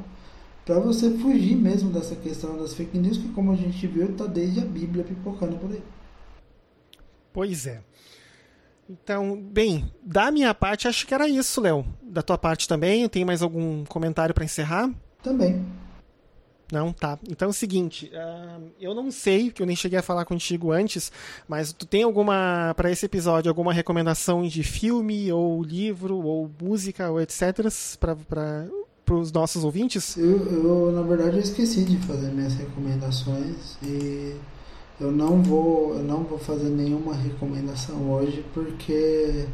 [0.66, 4.26] para você fugir mesmo dessa questão das fake news, que como a gente viu, está
[4.26, 5.82] desde a Bíblia pipocando por aí.
[7.34, 7.82] Pois é.
[8.92, 11.86] Então, bem, da minha parte, acho que era isso, Léo.
[12.02, 14.92] Da tua parte também, tem mais algum comentário para encerrar?
[15.24, 15.66] Também.
[16.70, 17.18] Não, tá.
[17.30, 20.72] Então é o seguinte, uh, eu não sei, que eu nem cheguei a falar contigo
[20.72, 21.12] antes,
[21.48, 27.10] mas tu tem alguma, para esse episódio, alguma recomendação de filme, ou livro, ou música,
[27.10, 27.68] ou etc.,
[28.28, 30.18] para os nossos ouvintes?
[30.18, 34.36] Eu, eu, na verdade, eu esqueci de fazer minhas recomendações e
[35.02, 39.48] eu não vou, eu não vou fazer nenhuma recomendação hoje porque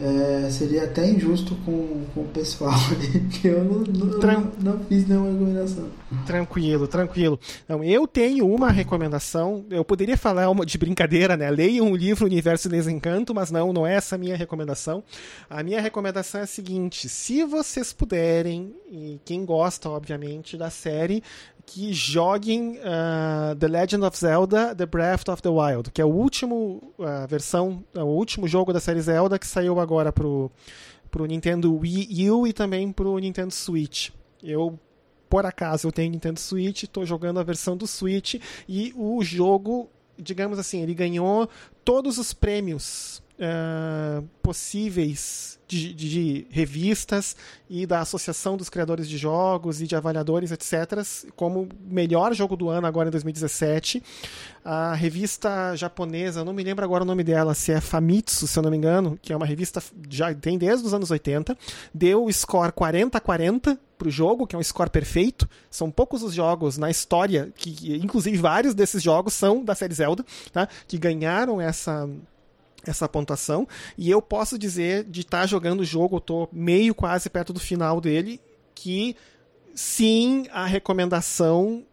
[0.00, 2.72] é, seria até injusto com, com o pessoal
[3.30, 4.50] que eu não, não, Tran...
[4.58, 5.88] não, não, fiz nenhuma recomendação.
[6.26, 7.38] Tranquilo, tranquilo.
[7.84, 11.50] Eu tenho uma recomendação, eu poderia falar uma de brincadeira, né?
[11.50, 15.04] Leiam o livro Universo Desencanto, mas não, não é essa a minha recomendação.
[15.48, 21.22] A minha recomendação é a seguinte: se vocês puderem, e quem gosta, obviamente, da série,
[21.66, 26.08] que joguem uh, The Legend of Zelda: The Breath of the Wild, que é o
[26.08, 30.50] último uh, versão, é o último jogo da série Zelda que saiu agora pro
[31.10, 34.10] pro Nintendo Wii U e também pro Nintendo Switch.
[34.42, 34.78] Eu
[35.28, 38.34] por acaso eu tenho Nintendo Switch, estou jogando a versão do Switch
[38.68, 39.88] e o jogo,
[40.18, 41.48] digamos assim, ele ganhou
[41.84, 47.36] todos os prêmios uh, possíveis de, de, revistas
[47.68, 51.00] e da Associação dos Criadores de Jogos e de Avaliadores, etc.,
[51.36, 54.02] como melhor jogo do ano agora em 2017.
[54.64, 58.62] A revista japonesa, não me lembro agora o nome dela, se é Famitsu, se eu
[58.62, 61.56] não me engano, que é uma revista já tem desde os anos 80,
[61.94, 65.48] deu o score 40-40 para o jogo, que é um score perfeito.
[65.70, 70.24] São poucos os jogos na história, que inclusive vários desses jogos são da série Zelda,
[70.52, 70.66] tá?
[70.88, 72.08] que ganharam essa
[72.86, 73.66] essa pontuação.
[73.96, 77.52] E eu posso dizer, de estar tá jogando o jogo, eu tô meio quase perto
[77.52, 78.40] do final dele,
[78.74, 79.16] que
[79.74, 81.84] sim, a recomendação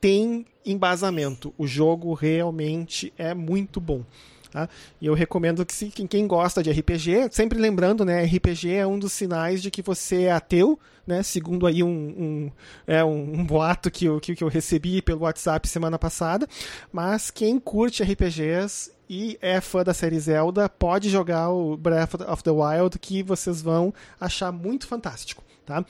[0.00, 1.52] tem embasamento.
[1.58, 4.04] O jogo realmente é muito bom.
[4.52, 4.68] Tá?
[5.00, 8.98] E eu recomendo que se, quem gosta de RPG, sempre lembrando, né, RPG é um
[8.98, 12.52] dos sinais de que você é ateu, né, segundo aí um, um
[12.86, 16.46] é, um, um, boato que eu, que, que eu recebi pelo WhatsApp semana passada,
[16.92, 22.42] mas quem curte RPGs e é fã da série Zelda, pode jogar o Breath of
[22.42, 25.82] the Wild, que vocês vão achar muito fantástico, tá?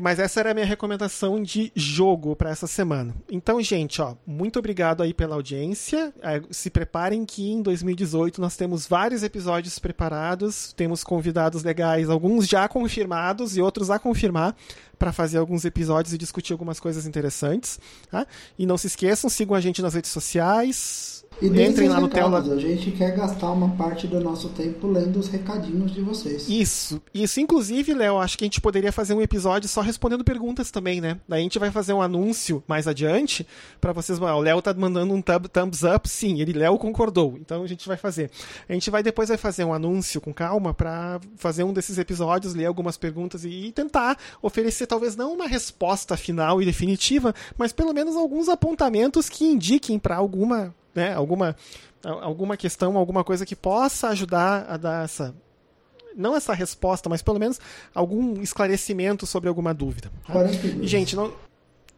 [0.00, 3.14] Mas essa era a minha recomendação de jogo para essa semana.
[3.30, 6.12] Então, gente, ó, muito obrigado aí pela audiência.
[6.22, 12.48] É, se preparem que em 2018 nós temos vários episódios preparados, temos convidados legais, alguns
[12.48, 14.56] já confirmados e outros a confirmar
[14.98, 17.80] para fazer alguns episódios e discutir algumas coisas interessantes.
[18.10, 18.26] Tá?
[18.58, 22.08] E não se esqueçam, sigam a gente nas redes sociais, e Entrem lá no.
[22.08, 22.38] Tela.
[22.38, 26.48] A gente quer gastar uma parte do nosso tempo lendo os recadinhos de vocês.
[26.48, 27.02] Isso.
[27.12, 31.00] Isso, inclusive, Léo, acho que a gente poderia fazer um episódio só respondendo perguntas também,
[31.00, 31.18] né?
[31.28, 33.46] Daí a gente vai fazer um anúncio mais adiante
[33.80, 34.18] para vocês.
[34.20, 37.36] O Léo tá mandando um thumbs up, sim, ele, Léo, concordou.
[37.40, 38.30] Então a gente vai fazer.
[38.68, 42.54] A gente vai depois vai fazer um anúncio com calma para fazer um desses episódios,
[42.54, 47.92] ler algumas perguntas e tentar oferecer talvez não uma resposta final e definitiva, mas pelo
[47.92, 51.56] menos alguns apontamentos que indiquem para alguma né, alguma,
[52.04, 55.34] alguma questão, alguma coisa que possa ajudar a dar essa.
[56.14, 57.58] Não essa resposta, mas pelo menos
[57.94, 60.10] algum esclarecimento sobre alguma dúvida.
[60.26, 60.34] Tá?
[60.34, 60.90] 42.
[60.90, 61.32] Gente, não.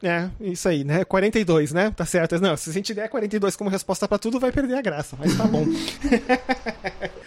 [0.03, 1.05] É, isso aí, né?
[1.05, 1.91] 42, né?
[1.97, 2.39] Tá certo.
[2.39, 5.37] Não, se a gente der 42 como resposta para tudo, vai perder a graça, mas
[5.37, 5.65] tá bom.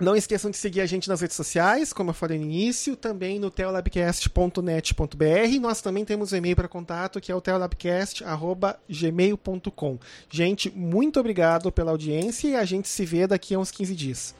[0.00, 3.38] Não esqueçam de seguir a gente nas redes sociais, como eu falei no início, também
[3.38, 5.60] no teolabcast.net.br.
[5.60, 9.98] Nós também temos um e-mail para contato, que é o teolabcast.gmail.com.
[10.30, 14.34] Gente, muito obrigado pela audiência e a gente se vê daqui a uns 15 dias.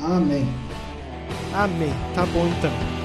[0.00, 0.46] Amém.
[1.54, 1.92] Amém.
[2.14, 3.01] Tá bom então.